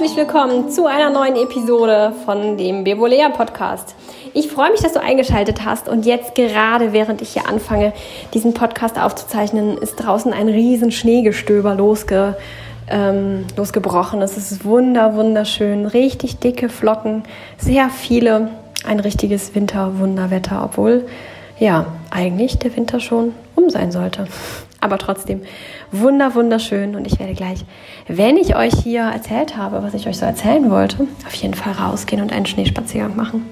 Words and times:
herzlich 0.00 0.16
willkommen 0.16 0.70
zu 0.70 0.86
einer 0.86 1.10
neuen 1.10 1.36
Episode 1.36 2.12
von 2.24 2.56
dem 2.56 2.84
Bebolea 2.84 3.28
Podcast. 3.28 3.94
Ich 4.34 4.48
freue 4.48 4.70
mich, 4.70 4.80
dass 4.80 4.92
du 4.92 5.00
eingeschaltet 5.00 5.64
hast 5.64 5.88
und 5.88 6.04
jetzt 6.04 6.34
gerade, 6.34 6.92
während 6.92 7.22
ich 7.22 7.30
hier 7.30 7.48
anfange, 7.48 7.92
diesen 8.34 8.54
Podcast 8.54 8.98
aufzuzeichnen, 8.98 9.78
ist 9.78 9.96
draußen 9.96 10.32
ein 10.32 10.48
riesen 10.48 10.90
Schneegestöber 10.90 11.74
losge, 11.74 12.36
ähm, 12.88 13.46
losgebrochen. 13.56 14.20
Es 14.22 14.36
ist 14.36 14.64
wunder, 14.64 15.14
wunderschön, 15.14 15.86
richtig 15.86 16.38
dicke 16.38 16.68
Flocken, 16.68 17.22
sehr 17.58 17.88
viele, 17.88 18.50
ein 18.84 19.00
richtiges 19.00 19.54
Winterwunderwetter, 19.54 20.62
obwohl 20.64 21.06
ja 21.58 21.86
eigentlich 22.10 22.58
der 22.58 22.74
Winter 22.76 23.00
schon 23.00 23.32
um 23.54 23.70
sein 23.70 23.92
sollte 23.92 24.26
aber 24.80 24.98
trotzdem 24.98 25.42
wunder 25.92 26.34
wunderschön 26.34 26.96
und 26.96 27.06
ich 27.06 27.18
werde 27.18 27.34
gleich, 27.34 27.64
wenn 28.08 28.36
ich 28.36 28.56
euch 28.56 28.72
hier 28.74 29.02
erzählt 29.02 29.56
habe, 29.56 29.82
was 29.82 29.94
ich 29.94 30.06
euch 30.06 30.18
so 30.18 30.24
erzählen 30.24 30.70
wollte, 30.70 31.06
auf 31.26 31.34
jeden 31.34 31.54
Fall 31.54 31.72
rausgehen 31.72 32.22
und 32.22 32.32
einen 32.32 32.46
Schneespaziergang 32.46 33.14
machen. 33.14 33.46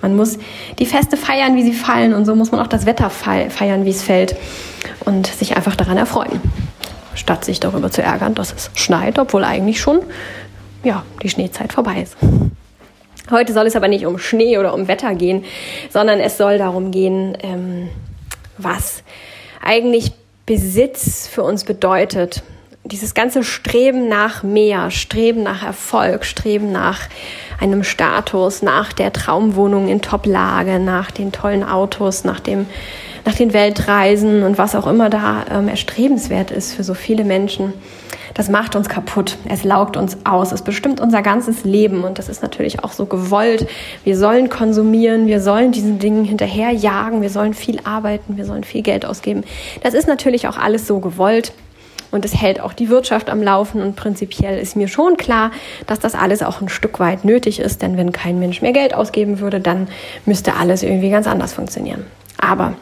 Man 0.00 0.16
muss 0.16 0.38
die 0.78 0.86
Feste 0.86 1.16
feiern, 1.16 1.54
wie 1.54 1.62
sie 1.62 1.72
fallen 1.72 2.12
und 2.12 2.24
so 2.24 2.34
muss 2.34 2.50
man 2.50 2.60
auch 2.60 2.66
das 2.66 2.86
Wetter 2.86 3.08
feiern, 3.08 3.84
wie 3.84 3.90
es 3.90 4.02
fällt 4.02 4.34
und 5.04 5.28
sich 5.28 5.56
einfach 5.56 5.76
daran 5.76 5.96
erfreuen, 5.96 6.40
statt 7.14 7.44
sich 7.44 7.60
darüber 7.60 7.90
zu 7.90 8.02
ärgern, 8.02 8.34
dass 8.34 8.52
es 8.52 8.70
schneit, 8.74 9.18
obwohl 9.18 9.44
eigentlich 9.44 9.80
schon 9.80 10.00
ja, 10.82 11.04
die 11.22 11.28
Schneezeit 11.28 11.72
vorbei 11.72 12.02
ist. 12.02 12.16
Heute 13.30 13.52
soll 13.52 13.66
es 13.66 13.76
aber 13.76 13.88
nicht 13.88 14.04
um 14.04 14.18
Schnee 14.18 14.58
oder 14.58 14.74
um 14.74 14.88
Wetter 14.88 15.14
gehen, 15.14 15.44
sondern 15.90 16.18
es 16.20 16.36
soll 16.36 16.58
darum 16.58 16.90
gehen, 16.90 17.36
ähm, 17.42 17.88
was 18.58 19.02
eigentlich 19.62 20.12
Besitz 20.44 21.28
für 21.28 21.42
uns 21.42 21.64
bedeutet. 21.64 22.42
Dieses 22.84 23.14
ganze 23.14 23.44
Streben 23.44 24.08
nach 24.08 24.42
mehr, 24.42 24.90
Streben 24.90 25.42
nach 25.42 25.62
Erfolg, 25.62 26.24
Streben 26.24 26.72
nach 26.72 27.08
einem 27.60 27.84
Status, 27.84 28.62
nach 28.62 28.92
der 28.92 29.12
Traumwohnung 29.12 29.88
in 29.88 30.02
Toplage, 30.02 30.80
nach 30.80 31.10
den 31.10 31.30
tollen 31.30 31.62
Autos, 31.62 32.24
nach 32.24 32.40
dem 32.40 32.66
nach 33.24 33.34
den 33.36 33.52
Weltreisen 33.52 34.42
und 34.42 34.58
was 34.58 34.74
auch 34.74 34.88
immer 34.88 35.08
da 35.08 35.44
ähm, 35.48 35.68
erstrebenswert 35.68 36.50
ist 36.50 36.74
für 36.74 36.82
so 36.82 36.92
viele 36.92 37.22
Menschen 37.22 37.72
das 38.34 38.48
macht 38.48 38.76
uns 38.76 38.88
kaputt. 38.88 39.36
Es 39.48 39.64
laugt 39.64 39.96
uns 39.96 40.18
aus. 40.24 40.52
Es 40.52 40.62
bestimmt 40.62 41.00
unser 41.00 41.22
ganzes 41.22 41.64
Leben. 41.64 42.04
Und 42.04 42.18
das 42.18 42.28
ist 42.28 42.42
natürlich 42.42 42.82
auch 42.82 42.92
so 42.92 43.06
gewollt. 43.06 43.66
Wir 44.04 44.16
sollen 44.16 44.48
konsumieren. 44.48 45.26
Wir 45.26 45.40
sollen 45.40 45.72
diesen 45.72 45.98
Dingen 45.98 46.24
hinterherjagen. 46.24 47.22
Wir 47.22 47.30
sollen 47.30 47.54
viel 47.54 47.80
arbeiten. 47.84 48.36
Wir 48.36 48.44
sollen 48.44 48.64
viel 48.64 48.82
Geld 48.82 49.04
ausgeben. 49.04 49.44
Das 49.82 49.94
ist 49.94 50.08
natürlich 50.08 50.48
auch 50.48 50.56
alles 50.56 50.86
so 50.86 51.00
gewollt. 51.00 51.52
Und 52.12 52.24
es 52.24 52.40
hält 52.40 52.60
auch 52.60 52.72
die 52.72 52.88
Wirtschaft 52.88 53.28
am 53.28 53.42
Laufen. 53.42 53.82
Und 53.82 53.96
prinzipiell 53.96 54.58
ist 54.58 54.76
mir 54.76 54.86
schon 54.86 55.16
klar, 55.16 55.50
dass 55.88 55.98
das 55.98 56.14
alles 56.14 56.42
auch 56.42 56.60
ein 56.60 56.68
Stück 56.68 57.00
weit 57.00 57.24
nötig 57.24 57.58
ist. 57.58 57.82
Denn 57.82 57.96
wenn 57.96 58.12
kein 58.12 58.38
Mensch 58.38 58.62
mehr 58.62 58.72
Geld 58.72 58.94
ausgeben 58.94 59.40
würde, 59.40 59.58
dann 59.58 59.88
müsste 60.26 60.54
alles 60.54 60.84
irgendwie 60.84 61.10
ganz 61.10 61.26
anders 61.26 61.52
funktionieren. 61.52 62.04
Aber 62.38 62.74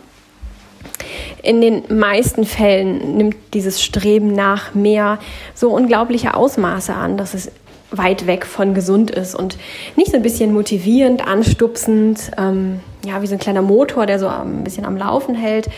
in 1.42 1.61
den 1.61 1.84
meisten 1.89 2.45
Fällen 2.45 3.17
nimmt 3.17 3.36
dieses 3.55 3.83
Streben 3.83 4.33
nach 4.33 4.75
mehr 4.75 5.19
so 5.55 5.70
unglaubliche 5.70 6.34
Ausmaße 6.34 6.92
an, 6.92 7.17
dass 7.17 7.34
es 7.34 7.51
weit 7.91 8.27
weg 8.27 8.47
von 8.47 8.75
gesund 8.75 9.11
ist 9.11 9.34
und 9.34 9.56
nicht 9.97 10.11
so 10.11 10.17
ein 10.17 10.23
bisschen 10.23 10.53
motivierend, 10.53 11.27
anstupsend, 11.27 12.31
ähm, 12.39 12.81
ja, 13.04 13.22
wie 13.22 13.26
so 13.26 13.34
ein 13.34 13.40
kleiner 13.40 13.62
Motor, 13.62 14.06
der 14.06 14.18
so 14.18 14.28
ein 14.28 14.64
bisschen 14.64 14.84
am 14.84 14.96
Laufen 14.96 15.34
hält. 15.34 15.68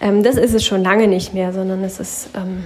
Ähm, 0.00 0.22
das 0.22 0.36
ist 0.36 0.54
es 0.54 0.64
schon 0.64 0.82
lange 0.82 1.08
nicht 1.08 1.34
mehr, 1.34 1.52
sondern 1.52 1.82
es 1.84 2.00
ist 2.00 2.30
ähm, 2.36 2.64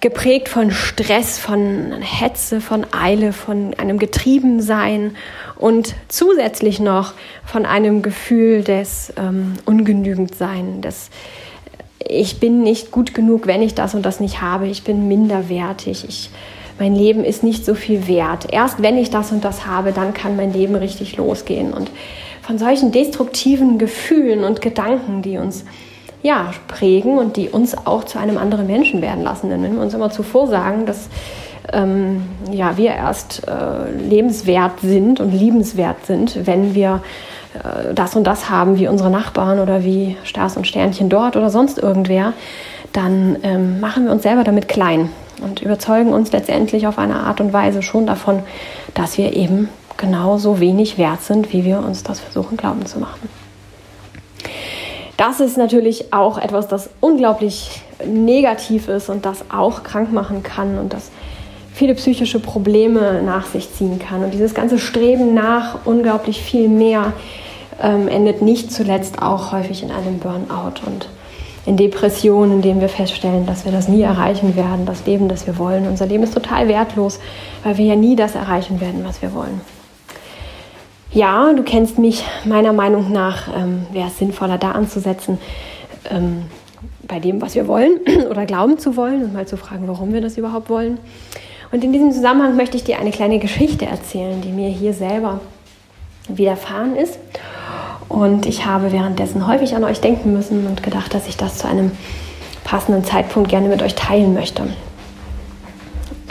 geprägt 0.00 0.48
von 0.48 0.72
Stress, 0.72 1.38
von 1.38 1.92
Hetze, 2.02 2.60
von 2.60 2.84
Eile, 2.92 3.32
von 3.32 3.72
einem 3.78 3.98
Getriebensein 3.98 5.16
und 5.56 5.94
zusätzlich 6.08 6.80
noch 6.80 7.14
von 7.44 7.64
einem 7.64 8.02
Gefühl 8.02 8.64
des 8.64 9.12
ähm, 9.16 9.54
Ungenügendsein, 9.64 10.82
des 10.82 11.10
ich 12.04 12.40
bin 12.40 12.62
nicht 12.62 12.90
gut 12.90 13.14
genug, 13.14 13.46
wenn 13.46 13.62
ich 13.62 13.76
das 13.76 13.94
und 13.94 14.04
das 14.04 14.18
nicht 14.18 14.40
habe, 14.40 14.66
ich 14.66 14.82
bin 14.82 15.06
minderwertig, 15.06 16.04
ich, 16.08 16.30
mein 16.80 16.96
Leben 16.96 17.24
ist 17.24 17.44
nicht 17.44 17.64
so 17.64 17.74
viel 17.74 18.08
wert. 18.08 18.52
Erst 18.52 18.82
wenn 18.82 18.98
ich 18.98 19.10
das 19.10 19.30
und 19.30 19.44
das 19.44 19.66
habe, 19.66 19.92
dann 19.92 20.12
kann 20.14 20.34
mein 20.34 20.52
Leben 20.52 20.74
richtig 20.74 21.16
losgehen. 21.16 21.72
Und 21.72 21.92
von 22.42 22.58
solchen 22.58 22.92
destruktiven 22.92 23.78
Gefühlen 23.78 24.44
und 24.44 24.60
Gedanken, 24.60 25.22
die 25.22 25.38
uns 25.38 25.64
ja, 26.22 26.52
prägen 26.68 27.18
und 27.18 27.36
die 27.36 27.48
uns 27.48 27.76
auch 27.86 28.04
zu 28.04 28.18
einem 28.18 28.38
anderen 28.38 28.66
Menschen 28.66 29.02
werden 29.02 29.24
lassen. 29.24 29.50
Denn 29.50 29.62
wenn 29.62 29.74
wir 29.74 29.82
uns 29.82 29.94
immer 29.94 30.10
zuvor 30.10 30.46
sagen, 30.46 30.86
dass 30.86 31.08
ähm, 31.72 32.22
ja, 32.50 32.76
wir 32.76 32.90
erst 32.90 33.42
äh, 33.46 33.90
lebenswert 34.08 34.80
sind 34.80 35.20
und 35.20 35.32
liebenswert 35.32 36.06
sind, 36.06 36.46
wenn 36.46 36.74
wir 36.74 37.02
äh, 37.54 37.94
das 37.94 38.16
und 38.16 38.24
das 38.24 38.50
haben 38.50 38.78
wie 38.78 38.88
unsere 38.88 39.10
Nachbarn 39.10 39.58
oder 39.58 39.84
wie 39.84 40.16
Stars 40.24 40.56
und 40.56 40.66
Sternchen 40.66 41.08
dort 41.08 41.36
oder 41.36 41.50
sonst 41.50 41.78
irgendwer, 41.78 42.32
dann 42.92 43.36
ähm, 43.42 43.80
machen 43.80 44.04
wir 44.04 44.12
uns 44.12 44.22
selber 44.22 44.44
damit 44.44 44.68
klein 44.68 45.10
und 45.42 45.62
überzeugen 45.62 46.12
uns 46.12 46.30
letztendlich 46.32 46.86
auf 46.86 46.98
eine 46.98 47.20
Art 47.20 47.40
und 47.40 47.52
Weise 47.52 47.82
schon 47.82 48.06
davon, 48.06 48.42
dass 48.94 49.18
wir 49.18 49.34
eben 49.34 49.68
genauso 50.02 50.58
wenig 50.58 50.98
wert 50.98 51.22
sind, 51.22 51.52
wie 51.52 51.64
wir 51.64 51.78
uns 51.78 52.02
das 52.02 52.18
versuchen 52.18 52.56
glauben 52.56 52.84
zu 52.84 52.98
machen. 52.98 53.28
Das 55.16 55.38
ist 55.38 55.56
natürlich 55.56 56.12
auch 56.12 56.38
etwas, 56.38 56.66
das 56.66 56.90
unglaublich 57.00 57.80
negativ 58.04 58.88
ist 58.88 59.08
und 59.08 59.24
das 59.24 59.44
auch 59.48 59.84
krank 59.84 60.12
machen 60.12 60.42
kann 60.42 60.76
und 60.78 60.92
das 60.92 61.12
viele 61.72 61.94
psychische 61.94 62.40
Probleme 62.40 63.22
nach 63.22 63.46
sich 63.46 63.72
ziehen 63.72 64.00
kann. 64.00 64.24
Und 64.24 64.34
dieses 64.34 64.54
ganze 64.54 64.80
Streben 64.80 65.34
nach 65.34 65.86
unglaublich 65.86 66.42
viel 66.42 66.68
mehr 66.68 67.12
ähm, 67.80 68.08
endet 68.08 68.42
nicht 68.42 68.72
zuletzt 68.72 69.22
auch 69.22 69.52
häufig 69.52 69.84
in 69.84 69.92
einem 69.92 70.18
Burnout 70.18 70.84
und 70.84 71.08
in 71.64 71.76
Depressionen, 71.76 72.54
in 72.54 72.62
denen 72.62 72.80
wir 72.80 72.88
feststellen, 72.88 73.46
dass 73.46 73.64
wir 73.64 73.70
das 73.70 73.86
nie 73.86 74.02
erreichen 74.02 74.56
werden, 74.56 74.84
das 74.84 75.06
Leben, 75.06 75.28
das 75.28 75.46
wir 75.46 75.58
wollen. 75.58 75.86
Unser 75.86 76.06
Leben 76.06 76.24
ist 76.24 76.34
total 76.34 76.66
wertlos, 76.66 77.20
weil 77.62 77.78
wir 77.78 77.84
ja 77.84 77.94
nie 77.94 78.16
das 78.16 78.34
erreichen 78.34 78.80
werden, 78.80 79.04
was 79.04 79.22
wir 79.22 79.32
wollen. 79.32 79.60
Ja, 81.14 81.52
du 81.52 81.62
kennst 81.62 81.98
mich 81.98 82.24
meiner 82.46 82.72
Meinung 82.72 83.12
nach, 83.12 83.48
ähm, 83.54 83.86
wäre 83.92 84.08
es 84.08 84.18
sinnvoller, 84.18 84.56
da 84.56 84.72
anzusetzen, 84.72 85.38
ähm, 86.10 86.44
bei 87.06 87.20
dem, 87.20 87.42
was 87.42 87.54
wir 87.54 87.68
wollen 87.68 88.00
oder 88.30 88.46
glauben 88.46 88.78
zu 88.78 88.96
wollen 88.96 89.22
und 89.22 89.34
mal 89.34 89.46
zu 89.46 89.58
fragen, 89.58 89.86
warum 89.88 90.14
wir 90.14 90.22
das 90.22 90.38
überhaupt 90.38 90.70
wollen. 90.70 90.98
Und 91.70 91.84
in 91.84 91.92
diesem 91.92 92.12
Zusammenhang 92.12 92.56
möchte 92.56 92.78
ich 92.78 92.84
dir 92.84 92.98
eine 92.98 93.10
kleine 93.10 93.38
Geschichte 93.38 93.84
erzählen, 93.84 94.40
die 94.40 94.48
mir 94.48 94.70
hier 94.70 94.94
selber 94.94 95.40
widerfahren 96.28 96.96
ist. 96.96 97.18
Und 98.08 98.46
ich 98.46 98.64
habe 98.64 98.90
währenddessen 98.90 99.46
häufig 99.46 99.74
an 99.74 99.84
euch 99.84 100.00
denken 100.00 100.32
müssen 100.32 100.66
und 100.66 100.82
gedacht, 100.82 101.12
dass 101.12 101.28
ich 101.28 101.36
das 101.36 101.58
zu 101.58 101.68
einem 101.68 101.92
passenden 102.64 103.04
Zeitpunkt 103.04 103.50
gerne 103.50 103.68
mit 103.68 103.82
euch 103.82 103.94
teilen 103.94 104.32
möchte. 104.32 104.62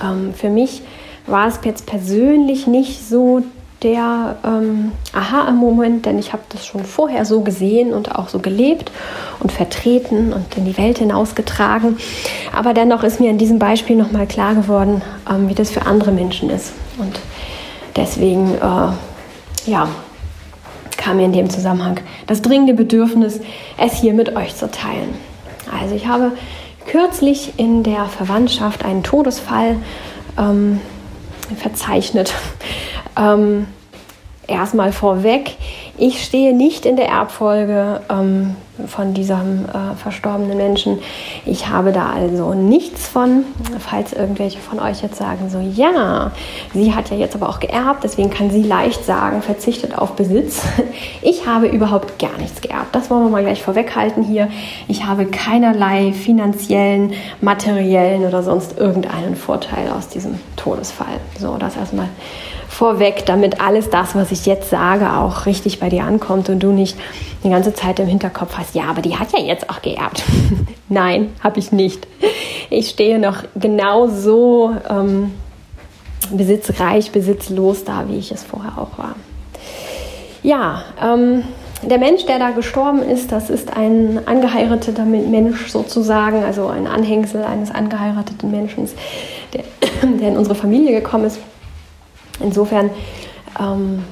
Ähm, 0.03 0.33
für 0.33 0.49
mich 0.49 0.81
war 1.27 1.47
es 1.47 1.59
jetzt 1.63 1.85
persönlich 1.85 2.65
nicht 2.65 3.07
so 3.07 3.43
der 3.83 4.37
ähm, 4.45 4.91
Aha-Moment, 5.13 6.05
denn 6.05 6.19
ich 6.19 6.33
habe 6.33 6.43
das 6.49 6.65
schon 6.65 6.83
vorher 6.83 7.25
so 7.25 7.41
gesehen 7.41 7.93
und 7.93 8.15
auch 8.15 8.29
so 8.29 8.39
gelebt 8.39 8.91
und 9.39 9.51
vertreten 9.51 10.33
und 10.33 10.55
in 10.55 10.65
die 10.65 10.77
Welt 10.77 10.99
hinausgetragen. 10.99 11.97
Aber 12.55 12.73
dennoch 12.73 13.03
ist 13.03 13.19
mir 13.19 13.31
in 13.31 13.39
diesem 13.39 13.57
Beispiel 13.57 13.95
nochmal 13.95 14.27
klar 14.27 14.53
geworden, 14.53 15.01
ähm, 15.29 15.49
wie 15.49 15.55
das 15.55 15.71
für 15.71 15.85
andere 15.85 16.11
Menschen 16.11 16.49
ist. 16.49 16.73
Und 16.99 17.19
deswegen, 17.95 18.53
äh, 18.55 19.69
ja, 19.69 19.87
kam 20.97 21.17
mir 21.17 21.25
in 21.25 21.33
dem 21.33 21.49
Zusammenhang 21.49 21.99
das 22.27 22.43
dringende 22.43 22.75
Bedürfnis, 22.75 23.39
es 23.77 23.93
hier 23.93 24.13
mit 24.13 24.35
euch 24.35 24.55
zu 24.55 24.69
teilen. 24.69 25.15
Also 25.79 25.95
ich 25.95 26.05
habe 26.05 26.33
kürzlich 26.85 27.53
in 27.57 27.81
der 27.81 28.05
Verwandtschaft 28.05 28.85
einen 28.85 29.01
Todesfall 29.01 29.77
ähm, 30.37 30.79
verzeichnet. 31.57 32.33
Ähm, 33.17 33.67
erstmal 34.47 34.91
vorweg, 34.91 35.55
ich 35.97 36.23
stehe 36.23 36.55
nicht 36.55 36.85
in 36.85 36.95
der 36.95 37.07
Erbfolge 37.07 38.01
ähm, 38.09 38.55
von 38.87 39.13
diesem 39.13 39.65
äh, 39.65 39.95
verstorbenen 39.95 40.57
Menschen. 40.57 40.99
Ich 41.45 41.67
habe 41.67 41.91
da 41.91 42.09
also 42.09 42.53
nichts 42.53 43.07
von. 43.07 43.43
Falls 43.79 44.13
irgendwelche 44.13 44.59
von 44.59 44.79
euch 44.79 45.01
jetzt 45.01 45.17
sagen, 45.17 45.49
so 45.49 45.59
ja, 45.59 46.31
sie 46.73 46.93
hat 46.93 47.09
ja 47.11 47.17
jetzt 47.17 47.35
aber 47.35 47.49
auch 47.49 47.59
geerbt, 47.59 48.03
deswegen 48.03 48.29
kann 48.29 48.49
sie 48.49 48.63
leicht 48.63 49.05
sagen, 49.05 49.41
verzichtet 49.41 49.97
auf 49.97 50.13
Besitz. 50.13 50.63
Ich 51.23 51.45
habe 51.47 51.67
überhaupt 51.67 52.19
gar 52.19 52.35
nichts 52.37 52.61
geerbt. 52.61 52.93
Das 52.95 53.09
wollen 53.09 53.23
wir 53.23 53.29
mal 53.29 53.43
gleich 53.43 53.61
vorweghalten 53.61 54.23
hier. 54.23 54.49
Ich 54.87 55.05
habe 55.05 55.25
keinerlei 55.25 56.13
finanziellen, 56.13 57.13
materiellen 57.41 58.25
oder 58.25 58.41
sonst 58.43 58.77
irgendeinen 58.77 59.35
Vorteil 59.35 59.89
aus 59.91 60.07
diesem 60.07 60.39
Todesfall. 60.55 61.19
So, 61.39 61.57
das 61.57 61.77
erstmal 61.77 62.09
vorweg, 62.71 63.25
damit 63.25 63.61
alles 63.61 63.89
das, 63.89 64.15
was 64.15 64.31
ich 64.31 64.45
jetzt 64.45 64.69
sage, 64.69 65.11
auch 65.13 65.45
richtig 65.45 65.79
bei 65.79 65.89
dir 65.89 66.03
ankommt 66.03 66.49
und 66.49 66.61
du 66.63 66.71
nicht 66.71 66.97
die 67.43 67.49
ganze 67.49 67.73
Zeit 67.73 67.99
im 67.99 68.07
Hinterkopf 68.07 68.57
hast, 68.57 68.75
ja, 68.75 68.85
aber 68.85 69.01
die 69.01 69.17
hat 69.17 69.27
ja 69.37 69.43
jetzt 69.43 69.69
auch 69.69 69.81
geerbt. 69.81 70.23
Nein, 70.89 71.33
habe 71.43 71.59
ich 71.59 71.71
nicht. 71.71 72.07
Ich 72.69 72.89
stehe 72.89 73.19
noch 73.19 73.43
genauso 73.55 74.71
ähm, 74.89 75.31
besitzreich, 76.31 77.11
besitzlos 77.11 77.83
da, 77.83 78.05
wie 78.07 78.17
ich 78.17 78.31
es 78.31 78.43
vorher 78.43 78.77
auch 78.77 78.97
war. 78.97 79.15
Ja, 80.41 80.83
ähm, 81.03 81.43
der 81.83 81.97
Mensch, 81.97 82.25
der 82.25 82.39
da 82.39 82.51
gestorben 82.51 83.01
ist, 83.01 83.31
das 83.31 83.49
ist 83.49 83.75
ein 83.75 84.21
angeheirateter 84.25 85.03
Mensch 85.03 85.69
sozusagen, 85.71 86.43
also 86.43 86.67
ein 86.67 86.87
Anhängsel 86.87 87.43
eines 87.43 87.69
angeheirateten 87.69 88.49
Menschen, 88.49 88.87
der, 89.53 89.63
der 90.19 90.29
in 90.29 90.37
unsere 90.37 90.55
Familie 90.55 90.93
gekommen 90.93 91.25
ist. 91.25 91.39
Insofern, 92.43 92.89
ähm, 93.59 94.03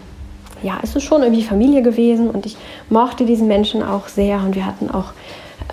ja, 0.61 0.77
ist 0.83 0.95
es 0.95 1.03
schon 1.03 1.23
irgendwie 1.23 1.43
Familie 1.43 1.81
gewesen 1.81 2.29
und 2.29 2.45
ich 2.45 2.57
mochte 2.89 3.25
diesen 3.25 3.47
Menschen 3.47 3.81
auch 3.83 4.07
sehr 4.07 4.37
und 4.39 4.55
wir 4.55 4.65
hatten 4.65 4.89
auch 4.89 5.13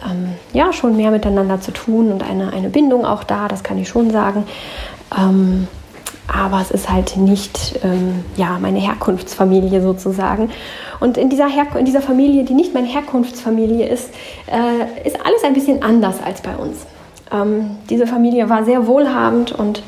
ähm, 0.05 0.35
ja, 0.53 0.73
schon 0.73 0.97
mehr 0.97 1.11
miteinander 1.11 1.61
zu 1.61 1.73
tun 1.73 2.13
und 2.13 2.23
eine, 2.23 2.53
eine 2.53 2.69
Bindung 2.69 3.05
auch 3.05 3.25
da, 3.25 3.49
das 3.49 3.63
kann 3.63 3.79
ich 3.79 3.89
schon 3.89 4.11
sagen. 4.11 4.45
Ähm, 5.17 5.69
aber 6.29 6.61
es 6.61 6.71
ist 6.71 6.91
halt 6.91 7.17
nicht 7.17 7.79
ähm, 7.85 8.25
ja, 8.37 8.59
meine 8.61 8.81
Herkunftsfamilie 8.81 9.81
sozusagen. 9.81 10.51
Und 10.99 11.19
in 11.19 11.31
dieser, 11.31 11.49
Her 11.49 11.67
in 11.79 11.85
dieser 11.85 12.03
Familie, 12.03 12.45
die 12.45 12.55
nicht 12.55 12.75
meine 12.75 12.89
Herkunftsfamilie 12.89 13.87
ist, 13.89 14.11
äh, 14.47 15.07
ist 15.07 15.25
alles 15.25 15.45
ein 15.45 15.55
bisschen 15.55 15.83
anders 15.83 16.17
als 16.25 16.41
bei 16.41 16.57
uns. 16.57 16.79
Ähm, 17.33 17.77
diese 17.89 18.07
Familie 18.07 18.49
war 18.49 18.65
sehr 18.65 18.87
wohlhabend 18.87 19.53
und 19.53 19.83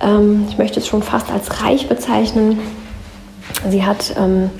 ähm, 0.00 0.46
ich 0.48 0.58
möchte 0.58 0.80
es 0.80 0.86
schon 0.86 1.02
fast 1.02 1.30
als 1.30 1.62
reich 1.62 1.88
bezeichnen. 1.88 2.58
Sie 3.68 3.84
hat 3.84 4.14
ähm, 4.18 4.50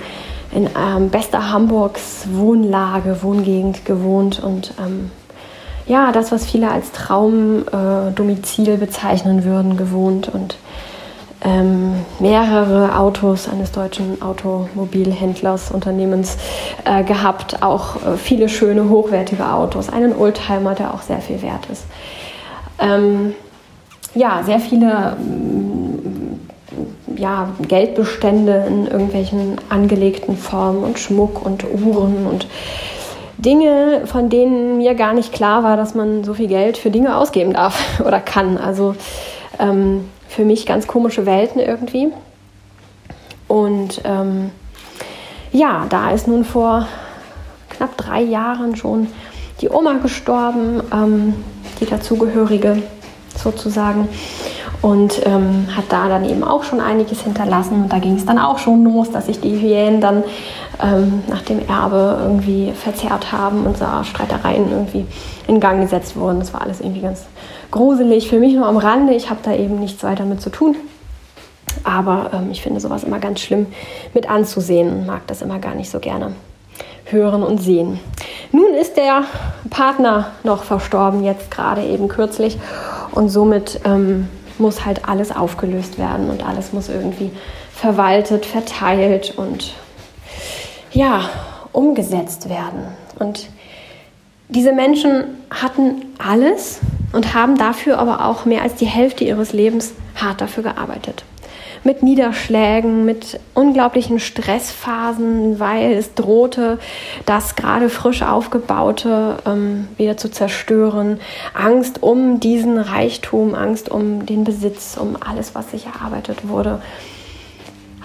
in 0.52 0.68
ähm, 0.76 1.10
bester 1.10 1.52
Hamburgs 1.52 2.26
Wohnlage, 2.32 3.22
Wohngegend 3.22 3.84
gewohnt 3.84 4.42
und 4.42 4.74
ähm, 4.78 5.10
ja, 5.86 6.10
das, 6.10 6.32
was 6.32 6.44
viele 6.44 6.70
als 6.70 6.90
Traumdomizil 6.92 8.68
äh, 8.70 8.76
bezeichnen 8.76 9.44
würden, 9.44 9.76
gewohnt 9.76 10.28
und 10.28 10.56
ähm, 11.44 11.94
mehrere 12.18 12.98
Autos 12.98 13.48
eines 13.48 13.70
deutschen 13.70 14.20
Automobilhändlers, 14.20 15.70
Unternehmens 15.70 16.38
äh, 16.84 17.04
gehabt, 17.04 17.62
auch 17.62 17.96
äh, 17.96 18.16
viele 18.16 18.48
schöne, 18.48 18.88
hochwertige 18.88 19.46
Autos, 19.48 19.88
einen 19.88 20.16
Oldtimer, 20.16 20.74
der 20.74 20.92
auch 20.92 21.02
sehr 21.02 21.20
viel 21.20 21.40
wert 21.42 21.66
ist. 21.70 21.84
Ähm, 22.78 23.34
ja, 24.16 24.42
sehr 24.42 24.58
viele 24.58 25.16
mm, 25.16 27.16
ja, 27.16 27.50
Geldbestände 27.68 28.64
in 28.66 28.86
irgendwelchen 28.86 29.58
angelegten 29.68 30.36
Formen 30.36 30.82
und 30.82 30.98
Schmuck 30.98 31.44
und 31.44 31.64
Uhren 31.64 32.26
und 32.26 32.48
Dinge, 33.38 34.02
von 34.06 34.30
denen 34.30 34.78
mir 34.78 34.94
gar 34.94 35.12
nicht 35.12 35.32
klar 35.32 35.62
war, 35.62 35.76
dass 35.76 35.94
man 35.94 36.24
so 36.24 36.34
viel 36.34 36.48
Geld 36.48 36.78
für 36.78 36.90
Dinge 36.90 37.16
ausgeben 37.16 37.52
darf 37.52 38.00
oder 38.04 38.20
kann. 38.20 38.58
Also 38.58 38.94
ähm, 39.58 40.08
für 40.28 40.44
mich 40.44 40.66
ganz 40.66 40.86
komische 40.86 41.26
Welten 41.26 41.60
irgendwie. 41.60 42.08
Und 43.48 44.00
ähm, 44.04 44.50
ja, 45.52 45.86
da 45.88 46.10
ist 46.10 46.26
nun 46.26 46.44
vor 46.44 46.88
knapp 47.68 47.96
drei 47.96 48.22
Jahren 48.22 48.76
schon 48.76 49.08
die 49.60 49.68
Oma 49.68 49.94
gestorben, 49.94 50.82
ähm, 50.92 51.34
die 51.80 51.86
dazugehörige 51.86 52.82
sozusagen. 53.38 54.08
Und 54.82 55.24
ähm, 55.26 55.68
hat 55.74 55.84
da 55.88 56.08
dann 56.08 56.28
eben 56.28 56.44
auch 56.44 56.62
schon 56.62 56.80
einiges 56.80 57.22
hinterlassen. 57.22 57.82
Und 57.82 57.92
da 57.92 57.98
ging 57.98 58.16
es 58.16 58.26
dann 58.26 58.38
auch 58.38 58.58
schon 58.58 58.84
los, 58.84 59.10
dass 59.10 59.26
sich 59.26 59.40
die 59.40 59.58
Hyänen 59.58 60.00
dann 60.00 60.22
ähm, 60.82 61.22
nach 61.28 61.42
dem 61.42 61.66
Erbe 61.66 62.18
irgendwie 62.20 62.72
verzerrt 62.72 63.32
haben 63.32 63.64
und 63.64 63.78
so 63.78 63.86
Streitereien 64.02 64.70
irgendwie 64.70 65.06
in 65.46 65.60
Gang 65.60 65.80
gesetzt 65.80 66.16
wurden. 66.16 66.40
Das 66.40 66.52
war 66.52 66.62
alles 66.62 66.80
irgendwie 66.80 67.00
ganz 67.00 67.24
gruselig. 67.70 68.28
Für 68.28 68.38
mich 68.38 68.54
nur 68.54 68.66
am 68.66 68.76
Rande. 68.76 69.14
Ich 69.14 69.30
habe 69.30 69.40
da 69.42 69.54
eben 69.54 69.80
nichts 69.80 70.02
weiter 70.04 70.24
mit 70.24 70.40
zu 70.40 70.50
tun. 70.50 70.76
Aber 71.84 72.30
ähm, 72.32 72.50
ich 72.50 72.62
finde 72.62 72.80
sowas 72.80 73.04
immer 73.04 73.18
ganz 73.18 73.40
schlimm 73.40 73.66
mit 74.14 74.28
anzusehen. 74.28 75.06
Mag 75.06 75.26
das 75.26 75.42
immer 75.42 75.58
gar 75.58 75.74
nicht 75.74 75.90
so 75.90 76.00
gerne 76.00 76.32
hören 77.06 77.42
und 77.42 77.58
sehen. 77.58 78.00
Nun 78.52 78.74
ist 78.74 78.96
der 78.96 79.24
Partner 79.70 80.32
noch 80.42 80.64
verstorben, 80.64 81.24
jetzt 81.24 81.50
gerade 81.50 81.82
eben 81.82 82.08
kürzlich. 82.08 82.58
Und 83.16 83.30
somit 83.30 83.80
ähm, 83.86 84.28
muss 84.58 84.84
halt 84.84 85.08
alles 85.08 85.34
aufgelöst 85.34 85.98
werden 85.98 86.28
und 86.28 86.46
alles 86.46 86.74
muss 86.74 86.90
irgendwie 86.90 87.30
verwaltet, 87.72 88.44
verteilt 88.44 89.32
und 89.38 89.72
ja, 90.92 91.30
umgesetzt 91.72 92.50
werden. 92.50 92.88
Und 93.18 93.48
diese 94.50 94.72
Menschen 94.72 95.24
hatten 95.48 96.02
alles 96.18 96.80
und 97.12 97.32
haben 97.32 97.56
dafür 97.56 97.98
aber 97.98 98.26
auch 98.26 98.44
mehr 98.44 98.60
als 98.60 98.74
die 98.74 98.84
Hälfte 98.84 99.24
ihres 99.24 99.54
Lebens 99.54 99.94
hart 100.14 100.42
dafür 100.42 100.64
gearbeitet. 100.64 101.24
Mit 101.86 102.02
Niederschlägen, 102.02 103.04
mit 103.04 103.38
unglaublichen 103.54 104.18
Stressphasen, 104.18 105.60
weil 105.60 105.92
es 105.92 106.14
drohte, 106.14 106.78
das 107.26 107.54
gerade 107.54 107.88
frisch 107.88 108.22
aufgebaute 108.22 109.36
ähm, 109.46 109.86
wieder 109.96 110.16
zu 110.16 110.28
zerstören. 110.28 111.20
Angst 111.54 112.02
um 112.02 112.40
diesen 112.40 112.76
Reichtum, 112.76 113.54
Angst 113.54 113.88
um 113.88 114.26
den 114.26 114.42
Besitz, 114.42 114.96
um 115.00 115.16
alles, 115.24 115.54
was 115.54 115.70
sich 115.70 115.86
erarbeitet 115.86 116.48
wurde 116.48 116.80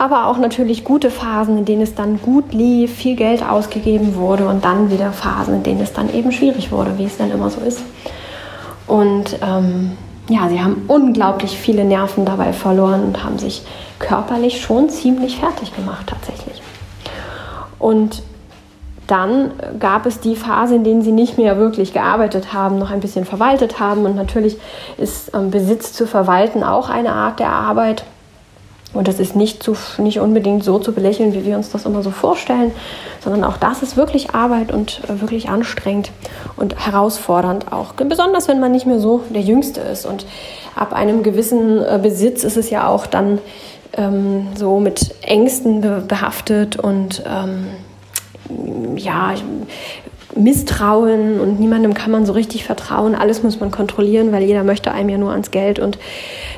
aber 0.02 0.26
auch 0.26 0.40
natürlich 0.40 0.84
gute 0.84 1.12
Phasen, 1.12 1.60
in 1.60 1.66
denen 1.66 1.84
es 1.84 1.94
dann 1.94 2.20
gut 2.20 2.54
lief, 2.54 2.92
viel 2.96 3.16
Geld 3.16 3.44
ausgegeben 3.44 4.16
wurde 4.16 4.48
und 4.48 4.66
dann 4.66 4.90
wieder 4.90 5.12
Phasen, 5.12 5.54
in 5.54 5.64
denen 5.64 5.82
es 5.82 5.94
dann 5.94 6.12
eben 6.12 6.32
schwierig 6.32 6.72
wurde, 6.72 6.98
wie 6.98 7.06
es 7.06 7.18
dann 7.18 7.30
immer 7.30 7.52
so 7.52 7.62
ist. 7.62 7.84
Und 8.88 9.38
ähm, 9.44 9.92
ja, 10.32 10.48
sie 10.48 10.62
haben 10.62 10.86
unglaublich 10.88 11.58
viele 11.58 11.84
Nerven 11.84 12.26
dabei 12.26 12.54
verloren 12.54 13.04
und 13.04 13.24
haben 13.24 13.38
sich 13.38 13.64
körperlich 14.00 14.62
schon 14.62 14.90
ziemlich 14.90 15.38
fertig 15.38 15.76
gemacht 15.76 16.08
tatsächlich. 16.08 16.62
Und 17.78 18.24
dann 19.08 19.52
gab 19.78 20.06
es 20.06 20.22
die 20.22 20.38
Phase, 20.38 20.76
in 20.76 20.86
denen 20.86 21.02
sie 21.02 21.12
nicht 21.12 21.38
mehr 21.38 21.58
wirklich 21.58 21.92
gearbeitet 21.92 22.54
haben, 22.54 22.80
noch 22.80 22.92
ein 22.92 23.02
bisschen 23.02 23.26
verwaltet 23.26 23.80
haben. 23.82 24.06
Und 24.06 24.16
natürlich 24.16 24.58
ist 24.98 25.34
ähm, 25.34 25.52
Besitz 25.52 25.92
zu 25.92 26.08
verwalten 26.08 26.64
auch 26.64 26.90
eine 26.90 27.12
Art 27.12 27.40
der 27.40 27.50
Arbeit. 27.50 28.06
Und 28.94 29.08
das 29.08 29.20
ist 29.20 29.36
nicht, 29.36 29.64
zu, 29.64 29.76
nicht 30.00 30.20
unbedingt 30.20 30.64
so 30.64 30.78
zu 30.78 30.92
belächeln, 30.92 31.34
wie 31.34 31.46
wir 31.46 31.56
uns 31.56 31.70
das 31.72 31.86
immer 31.86 32.04
so 32.04 32.12
vorstellen, 32.12 32.72
sondern 33.24 33.44
auch 33.46 33.58
das 33.58 33.84
ist 33.84 33.96
wirklich 33.96 34.32
Arbeit 34.32 34.72
und 34.72 35.02
äh, 35.06 35.22
wirklich 35.22 35.50
anstrengend 35.50 36.12
und 36.58 36.86
herausfordernd 36.86 37.72
auch. 37.72 37.94
Besonders 37.94 38.48
wenn 38.48 38.60
man 38.60 38.72
nicht 38.72 38.86
mehr 38.86 39.00
so 39.00 39.22
der 39.30 39.42
Jüngste 39.42 39.80
ist. 39.82 40.06
Und 40.06 40.26
ab 40.76 40.94
einem 40.94 41.24
gewissen 41.24 41.82
äh, 41.84 42.00
Besitz 42.02 42.44
ist 42.44 42.58
es 42.58 42.70
ja 42.70 42.88
auch 42.88 43.06
dann 43.06 43.40
ähm, 43.94 44.48
so 44.56 44.80
mit 44.80 45.16
Ängsten 45.22 45.82
behaftet 46.08 46.78
und 46.78 47.24
ähm, 47.26 47.68
ja, 48.98 49.34
Misstrauen 50.44 51.40
und 51.40 51.60
niemandem 51.60 51.94
kann 51.94 52.12
man 52.12 52.26
so 52.26 52.34
richtig 52.34 52.64
vertrauen. 52.64 53.16
Alles 53.16 53.44
muss 53.44 53.60
man 53.60 53.72
kontrollieren, 53.72 54.32
weil 54.32 54.44
jeder 54.44 54.64
möchte 54.64 54.92
einem 54.92 55.10
ja 55.10 55.18
nur 55.18 55.32
ans 55.32 55.52
Geld 55.52 55.80
und 55.80 55.98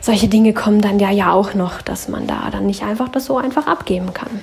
solche 0.01 0.27
Dinge 0.27 0.53
kommen 0.53 0.81
dann 0.81 0.99
ja 0.99 1.11
ja 1.11 1.31
auch 1.31 1.53
noch, 1.53 1.81
dass 1.81 2.09
man 2.09 2.27
da 2.27 2.49
dann 2.51 2.65
nicht 2.65 2.83
einfach 2.83 3.09
das 3.09 3.25
so 3.25 3.37
einfach 3.37 3.67
abgeben 3.67 4.13
kann. 4.13 4.39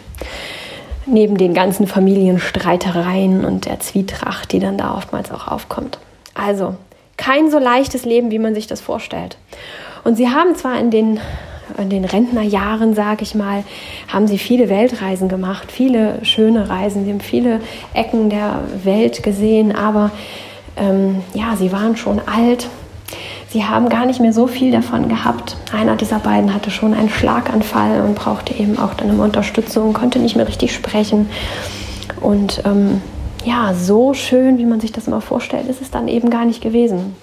Neben 1.06 1.36
den 1.36 1.54
ganzen 1.54 1.86
Familienstreitereien 1.86 3.44
und 3.44 3.66
der 3.66 3.80
Zwietracht, 3.80 4.52
die 4.52 4.60
dann 4.60 4.78
da 4.78 4.94
oftmals 4.94 5.30
auch 5.32 5.48
aufkommt. 5.48 5.98
Also 6.34 6.76
kein 7.16 7.50
so 7.50 7.58
leichtes 7.58 8.04
Leben, 8.04 8.30
wie 8.30 8.38
man 8.38 8.54
sich 8.54 8.66
das 8.66 8.80
vorstellt. 8.80 9.36
Und 10.04 10.16
sie 10.16 10.28
haben 10.28 10.54
zwar 10.54 10.78
in 10.78 10.90
den 10.90 11.20
in 11.78 11.90
den 11.90 12.04
Rentnerjahren, 12.04 12.94
sage 12.94 13.22
ich 13.22 13.34
mal, 13.34 13.64
haben 14.08 14.26
sie 14.26 14.38
viele 14.38 14.68
Weltreisen 14.68 15.28
gemacht, 15.28 15.70
viele 15.70 16.24
schöne 16.24 16.68
Reisen. 16.68 17.04
Sie 17.04 17.10
haben 17.10 17.20
viele 17.20 17.60
Ecken 17.94 18.30
der 18.30 18.60
Welt 18.84 19.22
gesehen, 19.22 19.74
aber 19.74 20.10
ähm, 20.76 21.22
ja, 21.34 21.56
sie 21.56 21.72
waren 21.72 21.96
schon 21.96 22.20
alt. 22.20 22.68
Sie 23.48 23.64
haben 23.64 23.88
gar 23.88 24.06
nicht 24.06 24.20
mehr 24.20 24.32
so 24.32 24.46
viel 24.46 24.70
davon 24.70 25.08
gehabt. 25.08 25.56
Einer 25.72 25.96
dieser 25.96 26.20
beiden 26.20 26.54
hatte 26.54 26.70
schon 26.70 26.94
einen 26.94 27.10
Schlaganfall 27.10 28.02
und 28.02 28.14
brauchte 28.14 28.54
eben 28.54 28.78
auch 28.78 28.94
dann 28.94 29.10
eine 29.10 29.22
Unterstützung, 29.22 29.92
konnte 29.92 30.20
nicht 30.20 30.36
mehr 30.36 30.46
richtig 30.46 30.72
sprechen. 30.72 31.28
Und 32.20 32.62
ähm, 32.64 33.02
ja, 33.44 33.74
so 33.74 34.14
schön, 34.14 34.58
wie 34.58 34.66
man 34.66 34.80
sich 34.80 34.92
das 34.92 35.08
immer 35.08 35.20
vorstellt, 35.20 35.68
ist 35.68 35.82
es 35.82 35.90
dann 35.90 36.06
eben 36.06 36.30
gar 36.30 36.44
nicht 36.44 36.60
gewesen. 36.60 37.16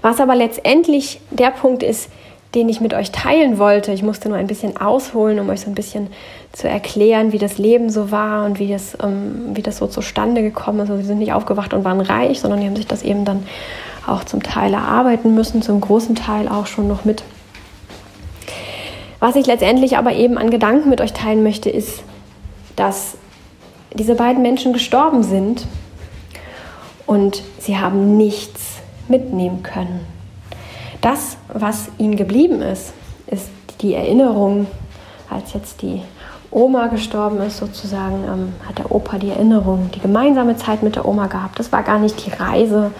Was 0.00 0.20
aber 0.20 0.34
letztendlich 0.34 1.20
der 1.30 1.50
Punkt 1.50 1.82
ist, 1.82 2.10
den 2.54 2.68
ich 2.68 2.80
mit 2.80 2.94
euch 2.94 3.10
teilen 3.10 3.58
wollte. 3.58 3.92
Ich 3.92 4.02
musste 4.02 4.28
nur 4.28 4.38
ein 4.38 4.46
bisschen 4.46 4.76
ausholen, 4.76 5.40
um 5.40 5.48
euch 5.48 5.62
so 5.62 5.70
ein 5.70 5.74
bisschen 5.74 6.08
zu 6.52 6.68
erklären, 6.68 7.32
wie 7.32 7.38
das 7.38 7.58
Leben 7.58 7.90
so 7.90 8.10
war 8.10 8.44
und 8.44 8.58
wie 8.58 8.68
das, 8.68 8.96
ähm, 9.02 9.50
wie 9.54 9.62
das 9.62 9.78
so 9.78 9.86
zustande 9.86 10.42
gekommen 10.42 10.80
ist. 10.80 10.90
Also 10.90 11.02
sie 11.02 11.08
sind 11.08 11.18
nicht 11.18 11.32
aufgewacht 11.32 11.74
und 11.74 11.84
waren 11.84 12.00
reich, 12.00 12.40
sondern 12.40 12.60
die 12.60 12.66
haben 12.66 12.76
sich 12.76 12.86
das 12.86 13.02
eben 13.02 13.24
dann 13.24 13.46
auch 14.06 14.24
zum 14.24 14.42
Teil 14.42 14.72
erarbeiten 14.74 15.34
müssen, 15.34 15.62
zum 15.62 15.80
großen 15.80 16.14
Teil 16.14 16.48
auch 16.48 16.66
schon 16.66 16.86
noch 16.86 17.04
mit. 17.04 17.24
Was 19.18 19.36
ich 19.36 19.46
letztendlich 19.46 19.96
aber 19.96 20.12
eben 20.12 20.36
an 20.36 20.50
Gedanken 20.50 20.90
mit 20.90 21.00
euch 21.00 21.12
teilen 21.12 21.42
möchte, 21.42 21.70
ist, 21.70 22.02
dass 22.76 23.16
diese 23.94 24.14
beiden 24.14 24.42
Menschen 24.42 24.72
gestorben 24.72 25.22
sind 25.22 25.66
und 27.06 27.42
sie 27.58 27.78
haben 27.78 28.16
nichts 28.16 28.80
mitnehmen 29.08 29.62
können. 29.62 30.13
Das, 31.04 31.36
was 31.52 31.90
ihnen 31.98 32.16
geblieben 32.16 32.62
ist, 32.62 32.94
ist 33.26 33.50
die 33.82 33.92
Erinnerung, 33.92 34.66
als 35.28 35.52
jetzt 35.52 35.82
die 35.82 36.00
Oma 36.50 36.86
gestorben 36.86 37.42
ist, 37.42 37.58
sozusagen, 37.58 38.24
ähm, 38.26 38.52
hat 38.66 38.78
der 38.78 38.90
Opa 38.90 39.18
die 39.18 39.28
Erinnerung, 39.28 39.90
die 39.94 40.00
gemeinsame 40.00 40.56
Zeit 40.56 40.82
mit 40.82 40.96
der 40.96 41.04
Oma 41.04 41.26
gehabt. 41.26 41.58
Das 41.58 41.70
war 41.72 41.82
gar 41.82 41.98
nicht 41.98 42.24
die 42.24 42.30
Reise, 42.30 42.90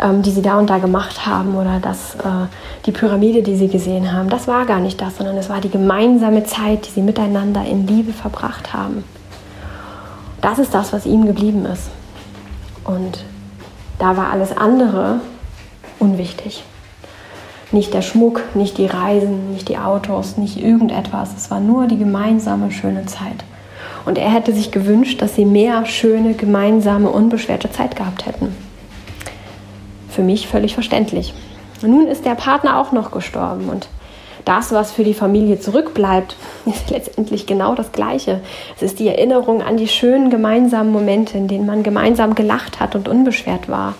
ähm, 0.00 0.22
die 0.22 0.32
sie 0.32 0.42
da 0.42 0.58
und 0.58 0.68
da 0.68 0.78
gemacht 0.78 1.26
haben 1.26 1.54
oder 1.54 1.78
das, 1.80 2.16
äh, 2.16 2.48
die 2.86 2.90
Pyramide, 2.90 3.44
die 3.44 3.54
sie 3.54 3.68
gesehen 3.68 4.12
haben. 4.12 4.28
Das 4.30 4.48
war 4.48 4.66
gar 4.66 4.80
nicht 4.80 5.00
das, 5.00 5.18
sondern 5.18 5.36
es 5.36 5.48
war 5.48 5.60
die 5.60 5.70
gemeinsame 5.70 6.42
Zeit, 6.42 6.88
die 6.88 6.90
sie 6.90 7.02
miteinander 7.02 7.64
in 7.64 7.86
Liebe 7.86 8.12
verbracht 8.12 8.72
haben. 8.72 9.04
Das 10.40 10.58
ist 10.58 10.74
das, 10.74 10.92
was 10.92 11.06
ihm 11.06 11.24
geblieben 11.24 11.66
ist. 11.66 11.88
Und 12.82 13.22
da 14.00 14.16
war 14.16 14.32
alles 14.32 14.56
andere 14.56 15.20
unwichtig. 16.00 16.64
Nicht 17.70 17.92
der 17.92 18.00
Schmuck, 18.00 18.42
nicht 18.54 18.78
die 18.78 18.86
Reisen, 18.86 19.52
nicht 19.52 19.68
die 19.68 19.76
Autos, 19.76 20.38
nicht 20.38 20.62
irgendetwas. 20.62 21.34
Es 21.36 21.50
war 21.50 21.60
nur 21.60 21.86
die 21.86 21.98
gemeinsame 21.98 22.70
schöne 22.70 23.04
Zeit. 23.04 23.44
Und 24.06 24.16
er 24.16 24.32
hätte 24.32 24.54
sich 24.54 24.70
gewünscht, 24.70 25.20
dass 25.20 25.34
sie 25.34 25.44
mehr 25.44 25.84
schöne, 25.84 26.32
gemeinsame, 26.32 27.10
unbeschwerte 27.10 27.70
Zeit 27.70 27.94
gehabt 27.94 28.24
hätten. 28.24 28.56
Für 30.08 30.22
mich 30.22 30.48
völlig 30.48 30.72
verständlich. 30.72 31.34
Nun 31.82 32.06
ist 32.06 32.24
der 32.24 32.34
Partner 32.34 32.78
auch 32.78 32.92
noch 32.92 33.10
gestorben 33.10 33.68
und 33.68 33.88
das, 34.46 34.72
was 34.72 34.90
für 34.90 35.04
die 35.04 35.12
Familie 35.12 35.60
zurückbleibt, 35.60 36.36
ist 36.64 36.88
letztendlich 36.88 37.44
genau 37.46 37.74
das 37.74 37.92
Gleiche. 37.92 38.40
Es 38.76 38.82
ist 38.82 38.98
die 38.98 39.08
Erinnerung 39.08 39.60
an 39.60 39.76
die 39.76 39.88
schönen 39.88 40.30
gemeinsamen 40.30 40.90
Momente, 40.90 41.36
in 41.36 41.48
denen 41.48 41.66
man 41.66 41.82
gemeinsam 41.82 42.34
gelacht 42.34 42.80
hat 42.80 42.94
und 42.94 43.08
unbeschwert 43.08 43.68
war 43.68 43.94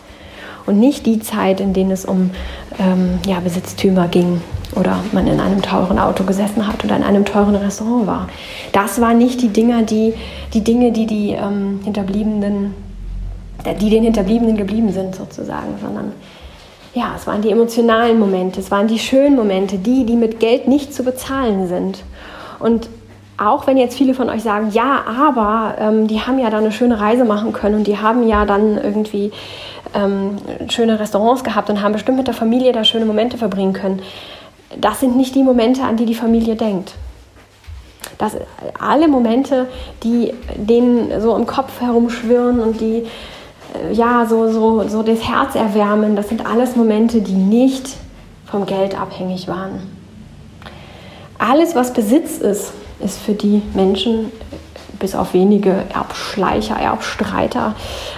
und 0.69 0.79
nicht 0.79 1.07
die 1.07 1.19
Zeit, 1.19 1.61
in 1.61 1.73
denen 1.73 1.91
es 1.91 2.05
um 2.05 2.31
ähm, 2.79 3.19
ja, 3.27 3.41
Besitztümer 3.41 4.07
ging 4.07 4.41
oder 4.77 4.99
man 5.13 5.27
in 5.27 5.41
einem 5.41 5.63
teuren 5.63 5.99
Auto 5.99 6.25
gesessen 6.25 6.67
hat 6.67 6.85
oder 6.85 6.95
in 6.95 7.03
einem 7.03 7.25
teuren 7.25 7.57
Restaurant 7.57 8.07
war. 8.07 8.29
Das 8.73 9.01
waren 9.01 9.19
nicht 9.19 9.41
die 9.41 9.49
Dinge, 9.49 9.83
die, 9.85 10.15
die 10.53 10.63
Dinge, 10.63 10.93
die 10.93 11.07
die 11.07 11.31
ähm, 11.33 11.81
Hinterbliebenen, 11.85 12.75
die 13.81 13.91
den 13.91 14.05
Hinterbliebenen 14.05 14.57
geblieben 14.57 14.93
sind 14.93 15.15
sozusagen, 15.15 15.75
sondern 15.83 16.13
ja, 16.95 17.13
es 17.17 17.27
waren 17.27 17.43
die 17.43 17.51
emotionalen 17.51 18.19
Momente, 18.19 18.61
es 18.61 18.71
waren 18.71 18.89
die 18.89 18.99
schönen 18.99 19.37
Momente, 19.37 19.79
die, 19.79 20.05
die 20.05 20.17
mit 20.17 20.41
Geld 20.41 20.69
nicht 20.69 20.93
zu 20.93 21.03
bezahlen 21.03 21.67
sind. 21.69 22.03
Und 22.59 22.89
auch 23.39 23.67
wenn 23.67 23.77
jetzt 23.77 23.97
viele 23.97 24.15
von 24.15 24.29
euch 24.31 24.43
sagen, 24.43 24.71
ja, 24.73 25.05
aber 25.07 25.77
ähm, 25.79 26.09
die 26.09 26.21
haben 26.21 26.39
ja 26.39 26.51
dann 26.51 26.65
eine 26.65 26.73
schöne 26.73 27.01
Reise 27.01 27.25
machen 27.25 27.53
können 27.53 27.77
und 27.77 27.87
die 27.87 27.99
haben 27.99 28.27
ja 28.27 28.45
dann 28.45 28.77
irgendwie 28.77 29.31
ähm, 29.95 30.37
schöne 30.69 30.99
Restaurants 30.99 31.45
gehabt 31.45 31.71
und 31.71 31.83
haben 31.83 31.93
bestimmt 31.93 32.19
mit 32.19 32.27
der 32.27 32.35
Familie 32.35 32.73
da 32.73 32.85
schöne 32.85 33.05
Momente 33.05 33.39
verbringen 33.39 33.73
können. 33.73 34.03
Das 34.81 35.01
sind 35.01 35.17
nicht 35.17 35.35
die 35.35 35.43
Momente, 35.43 35.83
an 35.83 35.97
die 35.97 36.07
die 36.07 36.15
Familie 36.15 36.57
denkt. 36.57 36.95
Das, 38.19 38.37
alle 38.79 39.09
Momente, 39.09 39.69
die 40.03 40.33
denen 40.57 41.21
so 41.21 41.37
im 41.37 41.47
Kopf 41.47 41.81
herumschwirren 41.81 42.61
und 42.61 42.81
die 42.81 43.05
äh, 43.75 43.93
ja 43.93 44.27
so, 44.27 44.51
so, 44.51 44.89
so 44.89 45.03
das 45.03 45.23
Herz 45.29 45.55
erwärmen, 45.55 46.17
das 46.17 46.29
sind 46.29 46.45
alles 46.45 46.77
Momente, 46.77 47.21
die 47.21 47.33
nicht 47.33 47.89
vom 48.47 48.67
Geld 48.67 48.99
abhängig 48.99 49.49
waren. 49.49 49.81
Alles, 51.39 51.75
was 51.75 51.93
Besitz 51.93 52.39
ist, 52.39 52.73
ist 53.01 53.19
für 53.19 53.33
die 53.33 53.63
Menschen, 53.75 54.33
bis 54.99 55.15
auf 55.15 55.35
wenige 55.35 55.85
Erbschleicher, 55.95 56.77
Erbstreiter, 56.77 57.75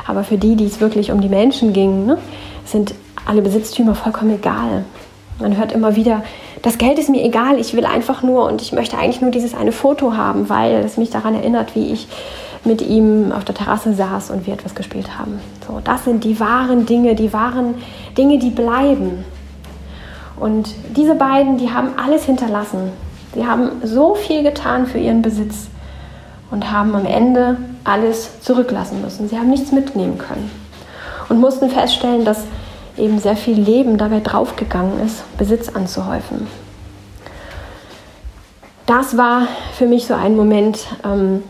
aber 0.07 0.25
für 0.25 0.39
die, 0.39 0.57
die 0.57 0.67
es 0.67 0.81
wirklich 0.81 1.11
um 1.13 1.21
die 1.21 1.29
Menschen 1.29 1.73
ging, 1.73 2.07
ne, 2.07 2.19
sind 2.65 2.95
alle 3.27 3.43
Besitztümer 3.43 3.95
vollkommen 3.95 4.35
egal. 4.35 4.85
Man 5.39 5.57
hört 5.57 5.73
immer 5.73 5.97
wieder, 5.97 6.23
das 6.63 6.77
Geld 6.77 6.99
ist 6.99 7.09
mir 7.09 7.25
egal, 7.25 7.59
ich 7.59 7.75
will 7.75 7.87
einfach 7.87 8.23
nur 8.23 8.45
und 8.47 8.61
ich 8.61 8.73
möchte 8.73 8.99
eigentlich 8.99 9.23
nur 9.23 9.31
dieses 9.31 9.55
eine 9.55 9.73
Foto 9.73 10.15
haben, 10.15 10.49
weil 10.49 10.75
es 10.85 10.99
mich 10.99 11.11
daran 11.11 11.35
erinnert, 11.35 11.75
wie 11.75 11.93
ich 11.93 12.09
mit 12.65 12.83
ihm 12.83 13.33
auf 13.33 13.45
der 13.45 13.55
Terrasse 13.55 13.95
saß 13.95 14.31
und 14.31 14.47
wir 14.47 14.53
etwas 14.53 14.75
gespielt 14.75 15.19
haben. 15.19 15.41
So, 15.67 15.81
das 15.83 16.05
sind 16.05 16.25
die 16.25 16.39
wahren 16.41 16.85
Dinge, 16.85 17.15
die 17.15 17.33
wahren 17.33 17.77
Dinge, 18.19 18.39
die 18.39 18.51
bleiben. 18.51 19.25
Und 20.39 20.75
diese 20.97 21.15
beiden, 21.15 21.57
die 21.57 21.71
haben 21.71 21.91
alles 21.97 22.25
hinterlassen. 22.25 22.93
Sie 23.35 23.47
haben 23.47 23.71
so 23.83 24.15
viel 24.15 24.43
getan 24.43 24.87
für 24.87 24.99
ihren 24.99 25.23
Besitz 25.23 25.69
und 26.50 26.71
haben 26.71 26.95
am 26.95 27.07
Ende 27.07 27.57
alles 27.85 28.40
zurücklassen 28.40 29.00
müssen. 29.02 29.28
Sie 29.28 29.38
haben 29.38 29.50
nichts 29.50 29.73
mitnehmen 29.73 30.19
können 30.19 30.50
und 31.28 31.40
mussten 31.40 31.71
feststellen, 31.71 32.25
dass 32.25 32.45
eben 32.97 33.19
sehr 33.19 33.37
viel 33.37 33.59
Leben 33.59 33.99
dabei 33.99 34.21
draufgegangen 34.21 35.00
ist, 35.04 35.25
Besitz 35.38 35.69
anzuhäufen. 35.69 36.47
Das 38.87 39.16
war 39.16 39.47
für 39.78 39.87
mich 39.87 40.07
so 40.07 40.14
ein 40.14 40.37
Moment, 40.37 40.87
ähm, 41.04 41.45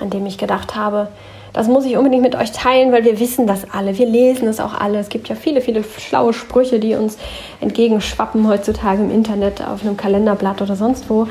an 0.00 0.10
dem 0.10 0.24
ich 0.26 0.38
gedacht 0.38 0.74
habe, 0.74 1.08
das 1.52 1.68
muss 1.68 1.84
ich 1.84 1.96
unbedingt 1.96 2.22
mit 2.22 2.34
euch 2.34 2.50
teilen, 2.50 2.90
weil 2.90 3.04
wir 3.04 3.20
wissen 3.20 3.46
das 3.46 3.70
alle. 3.70 3.96
Wir 3.96 4.06
lesen 4.06 4.48
es 4.48 4.58
auch 4.58 4.74
alle. 4.74 4.98
Es 4.98 5.08
gibt 5.08 5.28
ja 5.28 5.36
viele, 5.36 5.60
viele 5.60 5.84
schlaue 5.84 6.32
Sprüche, 6.32 6.80
die 6.80 6.96
uns 6.96 7.16
entgegenschwappen 7.60 8.48
heutzutage 8.48 9.02
im 9.02 9.10
Internet, 9.12 9.62
auf 9.62 9.82
einem 9.82 9.96
Kalenderblatt 9.96 10.62
oder 10.62 10.74
sonst 10.74 11.08
wo. 11.08 11.28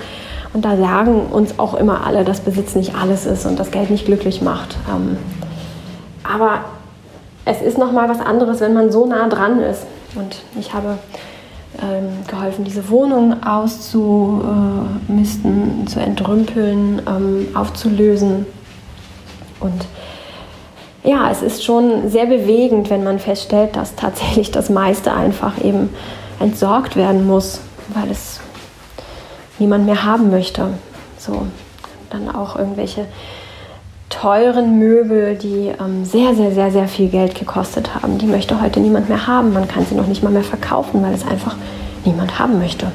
Und 0.53 0.65
da 0.65 0.77
sagen 0.77 1.25
uns 1.31 1.57
auch 1.57 1.73
immer 1.73 2.05
alle, 2.05 2.23
dass 2.23 2.39
Besitz 2.39 2.75
nicht 2.75 2.95
alles 2.95 3.25
ist 3.25 3.45
und 3.45 3.59
das 3.59 3.71
Geld 3.71 3.89
nicht 3.89 4.05
glücklich 4.05 4.41
macht. 4.41 4.77
Ähm, 4.87 5.17
aber 6.23 6.59
es 7.45 7.61
ist 7.61 7.77
noch 7.77 7.91
mal 7.91 8.07
was 8.07 8.21
anderes, 8.21 8.61
wenn 8.61 8.73
man 8.73 8.89
so 8.91 9.05
nah 9.05 9.27
dran 9.27 9.59
ist. 9.59 9.85
Und 10.15 10.37
ich 10.59 10.73
habe 10.73 10.97
ähm, 11.81 12.25
geholfen, 12.27 12.63
diese 12.65 12.87
Wohnung 12.89 13.41
auszumisten, 13.43 15.87
zu 15.87 15.99
entrümpeln, 15.99 17.01
ähm, 17.07 17.47
aufzulösen. 17.55 18.45
Und 19.59 19.85
ja, 21.03 21.31
es 21.31 21.41
ist 21.41 21.63
schon 21.63 22.09
sehr 22.09 22.27
bewegend, 22.27 22.91
wenn 22.91 23.03
man 23.03 23.19
feststellt, 23.19 23.75
dass 23.75 23.95
tatsächlich 23.95 24.51
das 24.51 24.69
meiste 24.69 25.13
einfach 25.13 25.61
eben 25.63 25.89
entsorgt 26.39 26.95
werden 26.95 27.27
muss, 27.27 27.59
weil 27.93 28.09
es 28.11 28.32
niemand 29.63 29.85
mehr 29.85 30.03
haben 30.03 30.29
möchte. 30.29 30.67
So, 31.17 31.47
dann 32.09 32.33
auch 32.33 32.57
irgendwelche 32.57 33.05
teuren 34.09 34.77
Möbel, 34.77 35.35
die 35.35 35.71
ähm, 35.79 36.05
sehr, 36.05 36.35
sehr, 36.35 36.51
sehr, 36.51 36.69
sehr 36.69 36.87
viel 36.87 37.07
Geld 37.07 37.35
gekostet 37.35 37.95
haben. 37.95 38.17
Die 38.17 38.27
möchte 38.27 38.61
heute 38.61 38.79
niemand 38.79 39.09
mehr 39.09 39.25
haben. 39.25 39.53
Man 39.53 39.67
kann 39.67 39.85
sie 39.85 39.95
noch 39.95 40.07
nicht 40.07 40.21
mal 40.21 40.31
mehr 40.31 40.43
verkaufen, 40.43 41.01
weil 41.01 41.13
es 41.13 41.25
einfach 41.25 41.55
niemand 42.05 42.37
haben 42.37 42.59
möchte. 42.59 42.87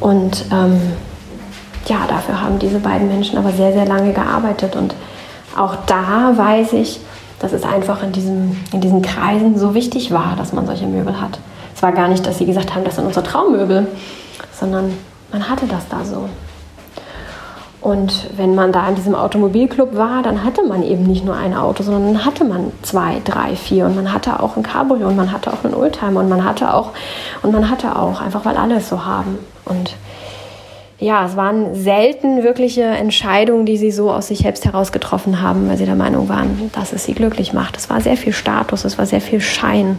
Und 0.00 0.44
ähm, 0.52 0.80
ja, 1.86 2.06
dafür 2.08 2.40
haben 2.40 2.58
diese 2.58 2.78
beiden 2.78 3.08
Menschen 3.08 3.38
aber 3.38 3.50
sehr, 3.50 3.72
sehr 3.72 3.86
lange 3.86 4.12
gearbeitet 4.12 4.76
und 4.76 4.94
auch 5.56 5.76
da 5.86 6.32
weiß 6.36 6.72
ich, 6.74 7.00
dass 7.38 7.52
es 7.52 7.62
einfach 7.62 8.02
in, 8.02 8.12
diesem, 8.12 8.56
in 8.72 8.80
diesen 8.80 9.02
Kreisen 9.02 9.58
so 9.58 9.74
wichtig 9.74 10.10
war, 10.10 10.34
dass 10.36 10.52
man 10.52 10.66
solche 10.66 10.86
Möbel 10.86 11.20
hat. 11.20 11.38
Es 11.74 11.82
war 11.82 11.92
gar 11.92 12.08
nicht, 12.08 12.26
dass 12.26 12.38
sie 12.38 12.46
gesagt 12.46 12.74
haben, 12.74 12.84
das 12.84 12.96
sind 12.96 13.06
unsere 13.06 13.24
Traummöbel, 13.24 13.86
sondern 14.58 14.92
man 15.34 15.48
hatte 15.48 15.66
das 15.66 15.88
da 15.88 16.04
so. 16.04 16.28
Und 17.80 18.30
wenn 18.36 18.54
man 18.54 18.70
da 18.70 18.88
in 18.88 18.94
diesem 18.94 19.16
Automobilclub 19.16 19.96
war, 19.96 20.22
dann 20.22 20.44
hatte 20.44 20.62
man 20.62 20.84
eben 20.84 21.02
nicht 21.02 21.24
nur 21.24 21.34
ein 21.34 21.54
Auto, 21.54 21.82
sondern 21.82 22.14
dann 22.14 22.24
hatte 22.24 22.44
man 22.44 22.70
zwei, 22.82 23.20
drei, 23.24 23.56
vier 23.56 23.86
und 23.86 23.96
man 23.96 24.12
hatte 24.12 24.40
auch 24.40 24.56
ein 24.56 24.62
Cabrio 24.62 25.08
und 25.08 25.16
man 25.16 25.32
hatte 25.32 25.52
auch 25.52 25.64
einen 25.64 25.74
Oldtimer 25.74 26.20
und 26.20 26.28
man 26.28 26.44
hatte 26.44 26.72
auch 26.72 26.92
und 27.42 27.50
man 27.50 27.68
hatte 27.68 27.96
auch, 27.96 28.22
einfach 28.22 28.44
weil 28.44 28.56
alle 28.56 28.76
es 28.76 28.88
so 28.88 29.04
haben. 29.04 29.38
Und 29.64 29.96
ja, 31.00 31.26
es 31.26 31.36
waren 31.36 31.74
selten 31.74 32.44
wirkliche 32.44 32.84
Entscheidungen, 32.84 33.66
die 33.66 33.76
sie 33.76 33.90
so 33.90 34.12
aus 34.12 34.28
sich 34.28 34.38
selbst 34.38 34.64
heraus 34.64 34.92
getroffen 34.92 35.42
haben, 35.42 35.68
weil 35.68 35.76
sie 35.76 35.84
der 35.84 35.96
Meinung 35.96 36.28
waren, 36.28 36.70
dass 36.74 36.92
es 36.92 37.04
sie 37.04 37.12
glücklich 37.14 37.52
macht. 37.52 37.76
Es 37.76 37.90
war 37.90 38.00
sehr 38.00 38.16
viel 38.16 38.32
Status, 38.32 38.84
es 38.84 38.98
war 38.98 39.06
sehr 39.06 39.20
viel 39.20 39.40
Schein 39.40 39.98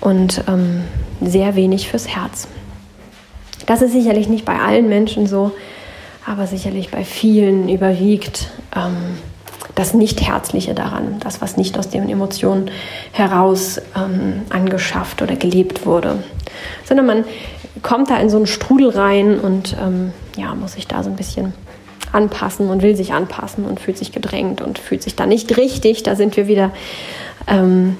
und 0.00 0.42
ähm, 0.48 0.82
sehr 1.22 1.54
wenig 1.54 1.88
fürs 1.88 2.08
Herz. 2.08 2.48
Das 3.66 3.82
ist 3.82 3.92
sicherlich 3.92 4.28
nicht 4.28 4.44
bei 4.44 4.58
allen 4.58 4.88
Menschen 4.88 5.26
so, 5.26 5.52
aber 6.26 6.46
sicherlich 6.46 6.90
bei 6.90 7.04
vielen 7.04 7.68
überwiegt 7.68 8.50
ähm, 8.76 9.18
das 9.74 9.94
Nicht-Herzliche 9.94 10.74
daran, 10.74 11.16
das, 11.20 11.40
was 11.40 11.56
nicht 11.56 11.78
aus 11.78 11.88
den 11.88 12.08
Emotionen 12.08 12.70
heraus 13.12 13.80
ähm, 13.96 14.42
angeschafft 14.50 15.22
oder 15.22 15.36
gelebt 15.36 15.86
wurde, 15.86 16.22
sondern 16.84 17.06
man 17.06 17.24
kommt 17.82 18.10
da 18.10 18.18
in 18.18 18.30
so 18.30 18.36
einen 18.36 18.46
Strudel 18.46 18.90
rein 18.90 19.40
und 19.40 19.76
ähm, 19.80 20.12
ja, 20.36 20.54
muss 20.54 20.74
sich 20.74 20.86
da 20.86 21.02
so 21.02 21.10
ein 21.10 21.16
bisschen 21.16 21.54
anpassen 22.12 22.70
und 22.70 22.82
will 22.82 22.94
sich 22.94 23.12
anpassen 23.12 23.64
und 23.64 23.80
fühlt 23.80 23.98
sich 23.98 24.12
gedrängt 24.12 24.60
und 24.60 24.78
fühlt 24.78 25.02
sich 25.02 25.16
da 25.16 25.26
nicht 25.26 25.56
richtig. 25.56 26.04
Da 26.04 26.14
sind 26.14 26.36
wir 26.36 26.46
wieder 26.46 26.70
ähm, 27.48 27.96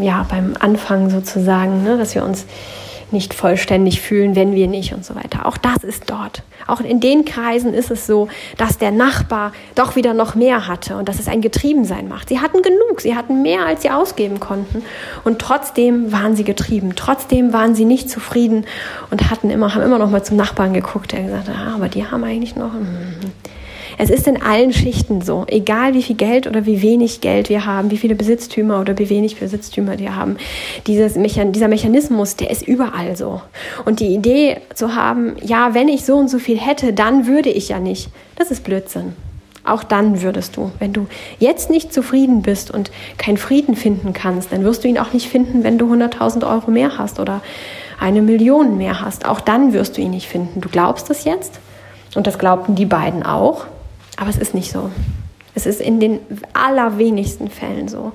ja, 0.00 0.24
beim 0.28 0.54
Anfang 0.58 1.10
sozusagen, 1.10 1.82
ne, 1.82 1.98
dass 1.98 2.14
wir 2.14 2.24
uns 2.24 2.46
nicht 3.14 3.32
vollständig 3.32 4.02
fühlen, 4.02 4.36
wenn 4.36 4.54
wir 4.54 4.66
nicht 4.66 4.92
und 4.92 5.06
so 5.06 5.14
weiter. 5.14 5.46
Auch 5.46 5.56
das 5.56 5.82
ist 5.82 6.10
dort. 6.10 6.42
Auch 6.66 6.80
in 6.80 7.00
den 7.00 7.24
Kreisen 7.24 7.72
ist 7.72 7.90
es 7.90 8.06
so, 8.06 8.28
dass 8.58 8.76
der 8.76 8.90
Nachbar 8.90 9.52
doch 9.74 9.96
wieder 9.96 10.12
noch 10.12 10.34
mehr 10.34 10.66
hatte 10.68 10.96
und 10.96 11.08
dass 11.08 11.18
es 11.18 11.28
ein 11.28 11.40
Getriebensein 11.40 12.08
macht. 12.08 12.28
Sie 12.28 12.40
hatten 12.40 12.60
genug, 12.60 13.00
sie 13.00 13.16
hatten 13.16 13.40
mehr, 13.40 13.64
als 13.64 13.82
sie 13.82 13.90
ausgeben 13.90 14.40
konnten 14.40 14.82
und 15.24 15.38
trotzdem 15.38 16.12
waren 16.12 16.36
sie 16.36 16.44
getrieben. 16.44 16.92
Trotzdem 16.96 17.54
waren 17.54 17.74
sie 17.74 17.86
nicht 17.86 18.10
zufrieden 18.10 18.66
und 19.10 19.30
hatten 19.30 19.48
immer, 19.48 19.74
haben 19.74 19.82
immer 19.82 19.98
noch 19.98 20.10
mal 20.10 20.22
zum 20.22 20.36
Nachbarn 20.36 20.74
geguckt, 20.74 21.12
der 21.12 21.22
gesagt 21.22 21.48
hat, 21.48 21.56
ah, 21.56 21.74
aber 21.76 21.88
die 21.88 22.06
haben 22.06 22.24
eigentlich 22.24 22.56
noch. 22.56 22.74
Hm. 22.74 23.14
Es 23.98 24.10
ist 24.10 24.26
in 24.26 24.42
allen 24.42 24.72
Schichten 24.72 25.20
so, 25.20 25.44
egal 25.46 25.94
wie 25.94 26.02
viel 26.02 26.16
Geld 26.16 26.46
oder 26.46 26.66
wie 26.66 26.82
wenig 26.82 27.20
Geld 27.20 27.48
wir 27.48 27.64
haben, 27.64 27.90
wie 27.90 27.96
viele 27.96 28.14
Besitztümer 28.14 28.80
oder 28.80 28.98
wie 28.98 29.08
wenig 29.08 29.38
Besitztümer 29.38 29.98
wir 29.98 30.16
haben. 30.16 30.36
Dieses 30.86 31.16
Mechan 31.16 31.52
dieser 31.52 31.68
Mechanismus, 31.68 32.36
der 32.36 32.50
ist 32.50 32.66
überall 32.66 33.16
so. 33.16 33.40
Und 33.84 34.00
die 34.00 34.14
Idee 34.14 34.58
zu 34.74 34.94
haben, 34.94 35.36
ja, 35.42 35.74
wenn 35.74 35.88
ich 35.88 36.04
so 36.04 36.16
und 36.16 36.28
so 36.28 36.38
viel 36.38 36.58
hätte, 36.58 36.92
dann 36.92 37.26
würde 37.26 37.50
ich 37.50 37.68
ja 37.68 37.78
nicht, 37.78 38.08
das 38.36 38.50
ist 38.50 38.64
Blödsinn. 38.64 39.14
Auch 39.64 39.82
dann 39.82 40.20
würdest 40.20 40.58
du. 40.58 40.72
Wenn 40.78 40.92
du 40.92 41.06
jetzt 41.38 41.70
nicht 41.70 41.92
zufrieden 41.92 42.42
bist 42.42 42.70
und 42.70 42.90
keinen 43.16 43.38
Frieden 43.38 43.76
finden 43.76 44.12
kannst, 44.12 44.52
dann 44.52 44.62
wirst 44.62 44.84
du 44.84 44.88
ihn 44.88 44.98
auch 44.98 45.14
nicht 45.14 45.28
finden, 45.28 45.64
wenn 45.64 45.78
du 45.78 45.90
100.000 45.90 46.46
Euro 46.46 46.70
mehr 46.70 46.98
hast 46.98 47.18
oder 47.18 47.40
eine 47.98 48.20
Million 48.20 48.76
mehr 48.76 49.00
hast. 49.00 49.24
Auch 49.24 49.40
dann 49.40 49.72
wirst 49.72 49.96
du 49.96 50.02
ihn 50.02 50.10
nicht 50.10 50.28
finden. 50.28 50.60
Du 50.60 50.68
glaubst 50.68 51.08
das 51.08 51.24
jetzt 51.24 51.60
und 52.14 52.26
das 52.26 52.38
glaubten 52.38 52.74
die 52.74 52.84
beiden 52.84 53.22
auch. 53.22 53.64
Aber 54.16 54.30
es 54.30 54.38
ist 54.38 54.54
nicht 54.54 54.70
so. 54.70 54.90
Es 55.54 55.66
ist 55.66 55.80
in 55.80 56.00
den 56.00 56.20
allerwenigsten 56.52 57.48
Fällen 57.48 57.88
so. 57.88 58.12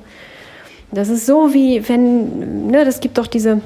Das 0.91 1.09
ist 1.09 1.25
so 1.25 1.53
wie 1.53 1.87
wenn, 1.87 2.67
ne, 2.67 2.83
das 2.83 2.99
gibt 2.99 3.17
doch 3.17 3.27
diese, 3.27 3.61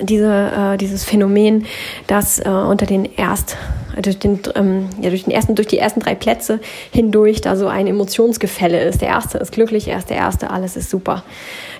diese, 0.00 0.74
äh, 0.74 0.76
dieses 0.76 1.04
Phänomen, 1.04 1.66
dass 2.06 2.38
äh, 2.38 2.48
unter 2.48 2.86
den 2.86 3.04
erst 3.04 3.56
durch 4.00 4.18
den, 4.18 4.40
ähm, 4.54 4.88
ja, 5.00 5.10
durch 5.10 5.24
den 5.24 5.32
ersten, 5.32 5.54
durch 5.54 5.68
die 5.68 5.78
ersten 5.78 6.00
drei 6.00 6.14
Plätze 6.14 6.60
hindurch 6.92 7.40
da 7.40 7.56
so 7.56 7.66
ein 7.66 7.86
Emotionsgefälle 7.86 8.82
ist. 8.82 9.02
Der 9.02 9.08
erste 9.08 9.38
ist 9.38 9.52
glücklich, 9.52 9.88
er 9.88 9.98
ist 9.98 10.08
der 10.08 10.16
erste, 10.16 10.50
alles 10.50 10.76
ist 10.76 10.88
super. 10.88 11.24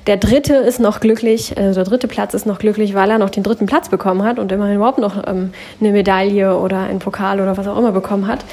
Der 0.06 0.16
dritte 0.16 0.54
ist 0.54 0.80
noch 0.80 0.98
glücklich, 0.98 1.56
äh, 1.56 1.72
der 1.72 1.84
dritte 1.84 2.08
Platz 2.08 2.34
ist 2.34 2.44
noch 2.44 2.58
glücklich, 2.58 2.94
weil 2.94 3.08
er 3.10 3.18
noch 3.18 3.30
den 3.30 3.44
dritten 3.44 3.66
Platz 3.66 3.88
bekommen 3.88 4.24
hat 4.24 4.40
und 4.40 4.50
immerhin 4.50 4.76
überhaupt 4.76 4.98
noch 4.98 5.28
ähm, 5.28 5.52
eine 5.80 5.92
Medaille 5.92 6.58
oder 6.58 6.80
ein 6.80 6.98
Pokal 6.98 7.40
oder 7.40 7.56
was 7.56 7.68
auch 7.68 7.78
immer 7.78 7.92
bekommen 7.92 8.26
hat. 8.26 8.44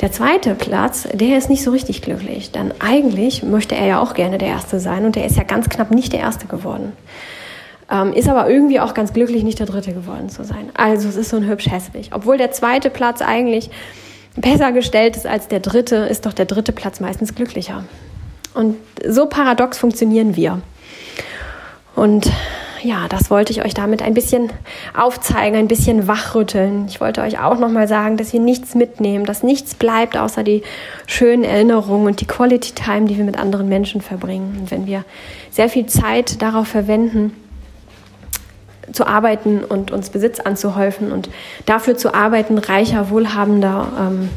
Der 0.00 0.12
zweite 0.12 0.54
Platz, 0.54 1.08
der 1.12 1.38
ist 1.38 1.50
nicht 1.50 1.64
so 1.64 1.72
richtig 1.72 2.02
glücklich, 2.02 2.52
denn 2.52 2.72
eigentlich 2.78 3.42
möchte 3.42 3.74
er 3.74 3.86
ja 3.86 4.00
auch 4.00 4.14
gerne 4.14 4.38
der 4.38 4.48
Erste 4.48 4.78
sein 4.78 5.04
und 5.04 5.16
der 5.16 5.26
ist 5.26 5.36
ja 5.36 5.42
ganz 5.42 5.68
knapp 5.68 5.90
nicht 5.90 6.12
der 6.12 6.20
Erste 6.20 6.46
geworden. 6.46 6.92
Ähm, 7.90 8.12
ist 8.12 8.28
aber 8.28 8.48
irgendwie 8.48 8.78
auch 8.78 8.94
ganz 8.94 9.12
glücklich, 9.12 9.42
nicht 9.42 9.58
der 9.58 9.66
Dritte 9.66 9.92
geworden 9.92 10.28
zu 10.28 10.44
sein. 10.44 10.70
Also 10.74 11.08
es 11.08 11.16
ist 11.16 11.30
so 11.30 11.36
ein 11.36 11.48
hübsch 11.48 11.68
hässlich. 11.68 12.10
Obwohl 12.12 12.38
der 12.38 12.52
zweite 12.52 12.90
Platz 12.90 13.22
eigentlich 13.22 13.70
besser 14.36 14.70
gestellt 14.70 15.16
ist 15.16 15.26
als 15.26 15.48
der 15.48 15.60
dritte, 15.60 15.96
ist 15.96 16.26
doch 16.26 16.32
der 16.32 16.46
dritte 16.46 16.72
Platz 16.72 17.00
meistens 17.00 17.34
glücklicher. 17.34 17.84
Und 18.54 18.76
so 19.06 19.26
paradox 19.26 19.78
funktionieren 19.78 20.36
wir. 20.36 20.62
Und 21.94 22.30
ja, 22.82 23.06
das 23.08 23.30
wollte 23.30 23.52
ich 23.52 23.64
euch 23.64 23.74
damit 23.74 24.02
ein 24.02 24.14
bisschen 24.14 24.50
aufzeigen, 24.96 25.56
ein 25.56 25.68
bisschen 25.68 26.08
wachrütteln. 26.08 26.86
Ich 26.88 27.00
wollte 27.00 27.22
euch 27.22 27.38
auch 27.38 27.58
nochmal 27.58 27.86
sagen, 27.86 28.16
dass 28.16 28.34
ihr 28.34 28.40
nichts 28.40 28.74
mitnehmt, 28.74 29.28
dass 29.28 29.42
nichts 29.42 29.74
bleibt 29.74 30.16
außer 30.16 30.42
die 30.42 30.62
schönen 31.06 31.44
Erinnerungen 31.44 32.06
und 32.06 32.20
die 32.20 32.26
Quality 32.26 32.72
Time, 32.72 33.06
die 33.06 33.16
wir 33.16 33.24
mit 33.24 33.38
anderen 33.38 33.68
Menschen 33.68 34.00
verbringen. 34.00 34.56
Und 34.60 34.70
wenn 34.70 34.86
wir 34.86 35.04
sehr 35.50 35.68
viel 35.68 35.86
Zeit 35.86 36.42
darauf 36.42 36.68
verwenden, 36.68 37.32
zu 38.92 39.06
arbeiten 39.06 39.62
und 39.64 39.92
uns 39.92 40.10
Besitz 40.10 40.40
anzuhäufen 40.40 41.12
und 41.12 41.30
dafür 41.66 41.96
zu 41.96 42.14
arbeiten, 42.14 42.58
reicher, 42.58 43.10
wohlhabender 43.10 43.86
ähm, 43.98 44.28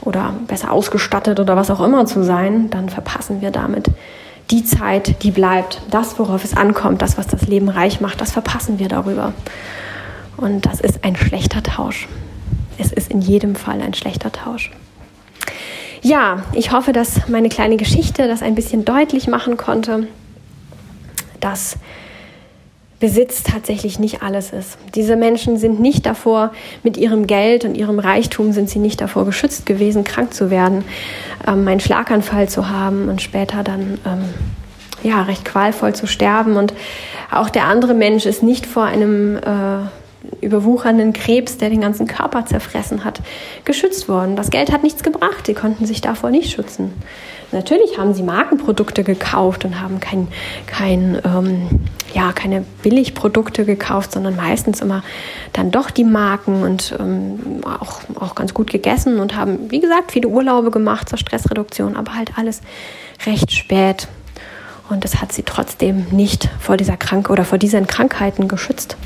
oder 0.00 0.34
besser 0.48 0.72
ausgestattet 0.72 1.38
oder 1.38 1.56
was 1.56 1.70
auch 1.70 1.80
immer 1.80 2.04
zu 2.04 2.24
sein, 2.24 2.68
dann 2.70 2.88
verpassen 2.88 3.40
wir 3.40 3.52
damit 3.52 3.88
die 4.50 4.64
Zeit, 4.64 5.22
die 5.22 5.30
bleibt, 5.30 5.82
das, 5.90 6.18
worauf 6.18 6.44
es 6.44 6.56
ankommt, 6.56 7.02
das, 7.02 7.18
was 7.18 7.26
das 7.26 7.42
Leben 7.46 7.68
reich 7.68 8.00
macht, 8.00 8.20
das 8.20 8.32
verpassen 8.32 8.78
wir 8.78 8.88
darüber. 8.88 9.32
Und 10.36 10.66
das 10.66 10.80
ist 10.80 11.04
ein 11.04 11.16
schlechter 11.16 11.62
Tausch. 11.62 12.06
Es 12.78 12.92
ist 12.92 13.10
in 13.10 13.20
jedem 13.20 13.56
Fall 13.56 13.80
ein 13.80 13.94
schlechter 13.94 14.30
Tausch. 14.30 14.70
Ja, 16.02 16.44
ich 16.52 16.72
hoffe, 16.72 16.92
dass 16.92 17.26
meine 17.28 17.48
kleine 17.48 17.76
Geschichte 17.76 18.28
das 18.28 18.42
ein 18.42 18.54
bisschen 18.54 18.84
deutlich 18.84 19.26
machen 19.26 19.56
konnte, 19.56 20.06
dass 21.40 21.78
Besitz 22.98 23.42
tatsächlich 23.42 23.98
nicht 23.98 24.22
alles 24.22 24.52
ist. 24.52 24.78
Diese 24.94 25.16
Menschen 25.16 25.58
sind 25.58 25.80
nicht 25.80 26.06
davor, 26.06 26.52
mit 26.82 26.96
ihrem 26.96 27.26
Geld 27.26 27.64
und 27.64 27.74
ihrem 27.74 27.98
Reichtum 27.98 28.52
sind 28.52 28.70
sie 28.70 28.78
nicht 28.78 29.02
davor 29.02 29.26
geschützt 29.26 29.66
gewesen, 29.66 30.02
krank 30.02 30.32
zu 30.32 30.50
werden, 30.50 30.84
ähm, 31.46 31.68
einen 31.68 31.80
Schlaganfall 31.80 32.48
zu 32.48 32.70
haben 32.70 33.08
und 33.08 33.20
später 33.20 33.62
dann 33.62 33.98
ähm, 34.06 34.24
ja 35.02 35.22
recht 35.22 35.44
qualvoll 35.44 35.94
zu 35.94 36.06
sterben. 36.06 36.56
Und 36.56 36.72
auch 37.30 37.50
der 37.50 37.64
andere 37.64 37.92
Mensch 37.92 38.24
ist 38.24 38.42
nicht 38.42 38.64
vor 38.66 38.84
einem 38.84 39.36
äh, 39.36 40.40
überwuchernden 40.40 41.12
Krebs, 41.12 41.58
der 41.58 41.68
den 41.68 41.82
ganzen 41.82 42.06
Körper 42.06 42.46
zerfressen 42.46 43.04
hat, 43.04 43.20
geschützt 43.66 44.08
worden. 44.08 44.36
Das 44.36 44.50
Geld 44.50 44.72
hat 44.72 44.82
nichts 44.82 45.02
gebracht. 45.02 45.46
Sie 45.46 45.54
konnten 45.54 45.84
sich 45.84 46.00
davor 46.00 46.30
nicht 46.30 46.50
schützen. 46.50 46.94
Natürlich 47.56 47.96
haben 47.96 48.12
sie 48.12 48.22
Markenprodukte 48.22 49.02
gekauft 49.02 49.64
und 49.64 49.80
haben 49.80 49.98
kein, 49.98 50.28
kein, 50.66 51.18
ähm, 51.24 51.80
ja, 52.12 52.32
keine 52.32 52.66
Billigprodukte 52.82 53.64
gekauft, 53.64 54.12
sondern 54.12 54.36
meistens 54.36 54.82
immer 54.82 55.02
dann 55.54 55.70
doch 55.70 55.90
die 55.90 56.04
Marken 56.04 56.62
und 56.62 56.94
ähm, 57.00 57.62
auch, 57.64 58.00
auch 58.20 58.34
ganz 58.34 58.52
gut 58.52 58.70
gegessen 58.70 59.18
und 59.20 59.34
haben, 59.34 59.70
wie 59.70 59.80
gesagt, 59.80 60.12
viele 60.12 60.28
Urlaube 60.28 60.70
gemacht 60.70 61.08
zur 61.08 61.16
Stressreduktion, 61.16 61.96
aber 61.96 62.14
halt 62.14 62.32
alles 62.36 62.60
recht 63.24 63.50
spät. 63.52 64.06
Und 64.90 65.04
das 65.04 65.22
hat 65.22 65.32
sie 65.32 65.42
trotzdem 65.42 66.08
nicht 66.10 66.50
vor 66.60 66.76
dieser 66.76 66.98
Krank 66.98 67.30
oder 67.30 67.46
vor 67.46 67.56
diesen 67.56 67.86
Krankheiten 67.86 68.48
geschützt. 68.48 68.98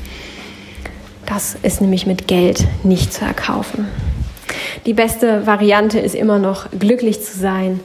Das 1.25 1.55
ist 1.63 1.79
nämlich 1.79 2.05
mit 2.05 2.27
Geld 2.27 2.67
nicht 2.83 3.13
zu 3.13 3.23
erkaufen. 3.23 3.87
Die 4.85 4.93
beste 4.93 5.47
Variante 5.47 5.99
ist 5.99 6.15
immer 6.15 6.37
noch 6.37 6.69
glücklich 6.77 7.23
zu 7.23 7.39
sein, 7.39 7.79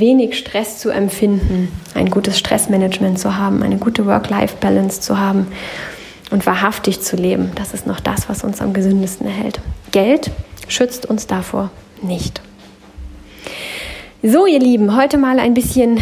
wenig 0.00 0.38
Stress 0.38 0.78
zu 0.78 0.90
empfinden, 0.90 1.68
ein 1.94 2.10
gutes 2.10 2.38
Stressmanagement 2.38 3.18
zu 3.18 3.36
haben, 3.36 3.62
eine 3.62 3.76
gute 3.76 4.06
Work-Life-Balance 4.06 5.00
zu 5.00 5.18
haben 5.18 5.46
und 6.30 6.46
wahrhaftig 6.46 7.00
zu 7.00 7.16
leben. 7.16 7.52
Das 7.54 7.74
ist 7.74 7.86
noch 7.86 8.00
das, 8.00 8.28
was 8.28 8.44
uns 8.44 8.60
am 8.60 8.72
gesündesten 8.72 9.26
erhält. 9.26 9.60
Geld 9.92 10.30
schützt 10.68 11.06
uns 11.06 11.26
davor 11.26 11.70
nicht. 12.02 12.40
So, 14.22 14.46
ihr 14.46 14.60
Lieben, 14.60 14.96
heute 14.96 15.18
mal 15.18 15.38
ein 15.38 15.54
bisschen 15.54 16.00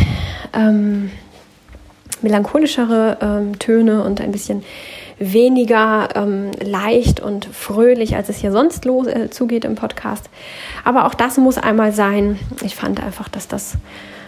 ähm, 0.52 1.11
melancholischere 2.22 3.18
ähm, 3.20 3.59
Töne 3.59 4.05
und 4.05 4.20
ein 4.20 4.33
bisschen 4.33 4.62
weniger 5.22 6.08
ähm, 6.14 6.50
leicht 6.61 7.20
und 7.20 7.44
fröhlich, 7.44 8.16
als 8.16 8.28
es 8.28 8.38
hier 8.38 8.52
sonst 8.52 8.85
los, 8.85 9.06
äh, 9.06 9.30
zugeht 9.30 9.64
im 9.64 9.74
Podcast. 9.74 10.28
Aber 10.85 11.06
auch 11.06 11.14
das 11.14 11.37
muss 11.38 11.58
einmal 11.58 11.92
sein. 11.92 12.38
Ich 12.62 12.74
fand 12.74 13.02
einfach, 13.02 13.28
dass 13.28 13.48
das 13.48 13.76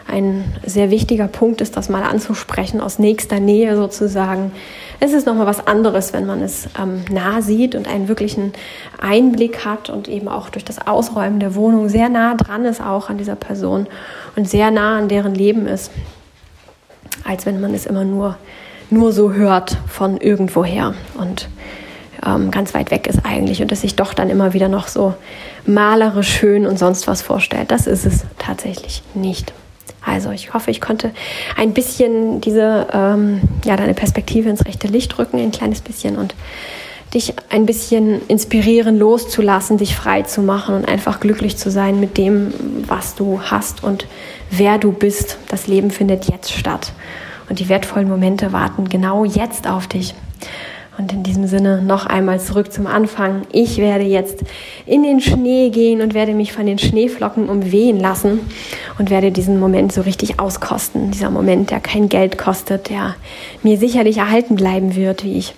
ein 0.06 0.44
sehr 0.64 0.90
wichtiger 0.90 1.28
Punkt 1.28 1.60
ist, 1.60 1.76
das 1.76 1.88
mal 1.88 2.02
anzusprechen, 2.02 2.80
aus 2.80 2.98
nächster 2.98 3.40
Nähe 3.40 3.74
sozusagen. 3.76 4.52
Es 5.00 5.12
ist 5.12 5.26
nochmal 5.26 5.46
was 5.46 5.66
anderes, 5.66 6.12
wenn 6.12 6.26
man 6.26 6.42
es 6.42 6.68
ähm, 6.80 7.04
nah 7.10 7.40
sieht 7.40 7.74
und 7.74 7.88
einen 7.88 8.08
wirklichen 8.08 8.52
Einblick 9.00 9.64
hat 9.64 9.90
und 9.90 10.08
eben 10.08 10.28
auch 10.28 10.50
durch 10.50 10.64
das 10.64 10.86
Ausräumen 10.86 11.40
der 11.40 11.54
Wohnung 11.54 11.88
sehr 11.88 12.08
nah 12.08 12.34
dran 12.34 12.64
ist 12.64 12.80
auch 12.80 13.08
an 13.08 13.18
dieser 13.18 13.36
Person 13.36 13.86
und 14.36 14.48
sehr 14.48 14.70
nah 14.70 14.98
an 14.98 15.08
deren 15.08 15.34
Leben 15.34 15.66
ist, 15.66 15.90
als 17.24 17.46
wenn 17.46 17.60
man 17.60 17.74
es 17.74 17.86
immer 17.86 18.04
nur 18.04 18.36
nur 18.94 19.12
so 19.12 19.32
hört 19.32 19.76
von 19.86 20.16
irgendwoher 20.16 20.94
und 21.18 21.48
ähm, 22.24 22.50
ganz 22.50 22.72
weit 22.74 22.90
weg 22.90 23.06
ist 23.06 23.20
eigentlich 23.24 23.60
und 23.60 23.70
es 23.72 23.82
sich 23.82 23.96
doch 23.96 24.14
dann 24.14 24.30
immer 24.30 24.54
wieder 24.54 24.68
noch 24.68 24.88
so 24.88 25.14
malerisch 25.66 26.28
schön 26.28 26.66
und 26.66 26.78
sonst 26.78 27.06
was 27.06 27.22
vorstellt. 27.22 27.70
Das 27.70 27.86
ist 27.86 28.06
es 28.06 28.24
tatsächlich 28.38 29.02
nicht. 29.14 29.52
Also 30.04 30.30
ich 30.30 30.52
hoffe, 30.52 30.70
ich 30.70 30.80
konnte 30.80 31.12
ein 31.56 31.72
bisschen 31.72 32.40
diese, 32.40 32.86
ähm, 32.92 33.40
ja, 33.64 33.76
deine 33.76 33.94
Perspektive 33.94 34.50
ins 34.50 34.66
rechte 34.66 34.86
Licht 34.86 35.18
rücken, 35.18 35.38
ein 35.38 35.50
kleines 35.50 35.80
bisschen 35.80 36.16
und 36.16 36.34
dich 37.14 37.32
ein 37.48 37.64
bisschen 37.64 38.20
inspirieren, 38.28 38.98
loszulassen, 38.98 39.78
dich 39.78 39.94
frei 39.94 40.22
zu 40.22 40.42
machen 40.42 40.74
und 40.74 40.88
einfach 40.88 41.20
glücklich 41.20 41.56
zu 41.56 41.70
sein 41.70 42.00
mit 42.00 42.18
dem, 42.18 42.52
was 42.86 43.14
du 43.14 43.40
hast 43.40 43.84
und 43.84 44.06
wer 44.50 44.78
du 44.78 44.92
bist. 44.92 45.38
Das 45.48 45.68
Leben 45.68 45.90
findet 45.90 46.26
jetzt 46.26 46.52
statt. 46.52 46.92
Und 47.48 47.58
die 47.60 47.68
wertvollen 47.68 48.08
Momente 48.08 48.52
warten 48.52 48.88
genau 48.88 49.24
jetzt 49.24 49.68
auf 49.68 49.86
dich. 49.86 50.14
Und 50.96 51.12
in 51.12 51.24
diesem 51.24 51.48
Sinne 51.48 51.82
noch 51.82 52.06
einmal 52.06 52.38
zurück 52.38 52.72
zum 52.72 52.86
Anfang. 52.86 53.42
Ich 53.50 53.78
werde 53.78 54.04
jetzt 54.04 54.44
in 54.86 55.02
den 55.02 55.20
Schnee 55.20 55.70
gehen 55.70 56.00
und 56.00 56.14
werde 56.14 56.34
mich 56.34 56.52
von 56.52 56.66
den 56.66 56.78
Schneeflocken 56.78 57.48
umwehen 57.48 57.98
lassen 57.98 58.40
und 58.98 59.10
werde 59.10 59.32
diesen 59.32 59.58
Moment 59.58 59.92
so 59.92 60.02
richtig 60.02 60.38
auskosten. 60.38 61.10
Dieser 61.10 61.30
Moment, 61.30 61.70
der 61.70 61.80
kein 61.80 62.08
Geld 62.08 62.38
kostet, 62.38 62.90
der 62.90 63.16
mir 63.64 63.76
sicherlich 63.76 64.18
erhalten 64.18 64.54
bleiben 64.54 64.94
wird, 64.94 65.24
wie 65.24 65.36
ich 65.36 65.54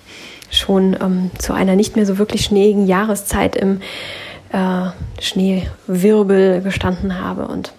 schon 0.49 0.97
ähm, 0.99 1.29
zu 1.37 1.53
einer 1.53 1.75
nicht 1.75 1.95
mehr 1.95 2.07
so 2.07 2.17
wirklich 2.17 2.45
schneeigen 2.45 2.87
Jahreszeit 2.87 3.55
im 3.55 3.81
äh, 4.51 4.87
Schneewirbel 5.21 6.61
gestanden 6.61 7.21
habe 7.21 7.47
und 7.47 7.73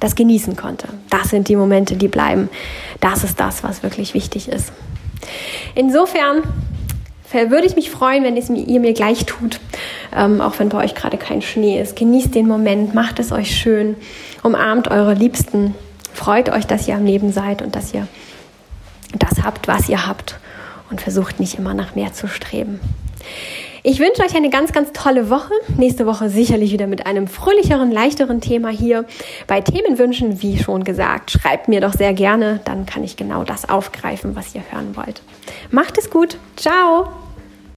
das 0.00 0.14
genießen 0.14 0.56
konnte. 0.56 0.88
Das 1.10 1.30
sind 1.30 1.48
die 1.48 1.56
Momente, 1.56 1.96
die 1.96 2.08
bleiben. 2.08 2.48
Das 3.00 3.24
ist 3.24 3.38
das, 3.40 3.62
was 3.62 3.82
wirklich 3.82 4.14
wichtig 4.14 4.48
ist. 4.48 4.72
Insofern 5.74 6.42
würde 7.32 7.66
ich 7.66 7.76
mich 7.76 7.90
freuen, 7.90 8.24
wenn 8.24 8.36
ihr 8.36 8.80
mir 8.80 8.94
gleich 8.94 9.26
tut, 9.26 9.60
ähm, 10.16 10.40
auch 10.40 10.58
wenn 10.58 10.70
bei 10.70 10.82
euch 10.82 10.94
gerade 10.94 11.18
kein 11.18 11.42
Schnee 11.42 11.80
ist. 11.80 11.96
Genießt 11.96 12.34
den 12.34 12.48
Moment, 12.48 12.94
macht 12.94 13.18
es 13.18 13.32
euch 13.32 13.54
schön, 13.54 13.96
umarmt 14.42 14.88
eure 14.88 15.14
Liebsten, 15.14 15.74
freut 16.12 16.48
euch, 16.48 16.66
dass 16.66 16.88
ihr 16.88 16.94
am 16.94 17.04
Leben 17.04 17.32
seid 17.32 17.60
und 17.60 17.76
dass 17.76 17.92
ihr 17.92 18.06
das 19.14 19.42
habt, 19.42 19.68
was 19.68 19.88
ihr 19.88 20.06
habt 20.06 20.38
und 20.90 21.00
versucht 21.00 21.38
nicht 21.38 21.58
immer 21.58 21.74
nach 21.74 21.94
mehr 21.94 22.12
zu 22.12 22.28
streben. 22.28 22.80
Ich 23.82 24.00
wünsche 24.00 24.22
euch 24.22 24.34
eine 24.34 24.50
ganz, 24.50 24.72
ganz 24.72 24.92
tolle 24.92 25.30
Woche. 25.30 25.52
Nächste 25.76 26.06
Woche 26.06 26.28
sicherlich 26.28 26.72
wieder 26.72 26.86
mit 26.86 27.06
einem 27.06 27.28
fröhlicheren, 27.28 27.92
leichteren 27.92 28.40
Thema 28.40 28.70
hier. 28.70 29.04
Bei 29.46 29.60
Themenwünschen, 29.60 30.42
wie 30.42 30.58
schon 30.58 30.84
gesagt, 30.84 31.30
schreibt 31.30 31.68
mir 31.68 31.80
doch 31.80 31.92
sehr 31.92 32.12
gerne, 32.12 32.60
dann 32.64 32.86
kann 32.86 33.04
ich 33.04 33.16
genau 33.16 33.44
das 33.44 33.68
aufgreifen, 33.68 34.34
was 34.34 34.54
ihr 34.54 34.62
hören 34.70 34.96
wollt. 34.96 35.22
Macht 35.70 35.96
es 35.98 36.10
gut. 36.10 36.38
Ciao. 36.56 37.27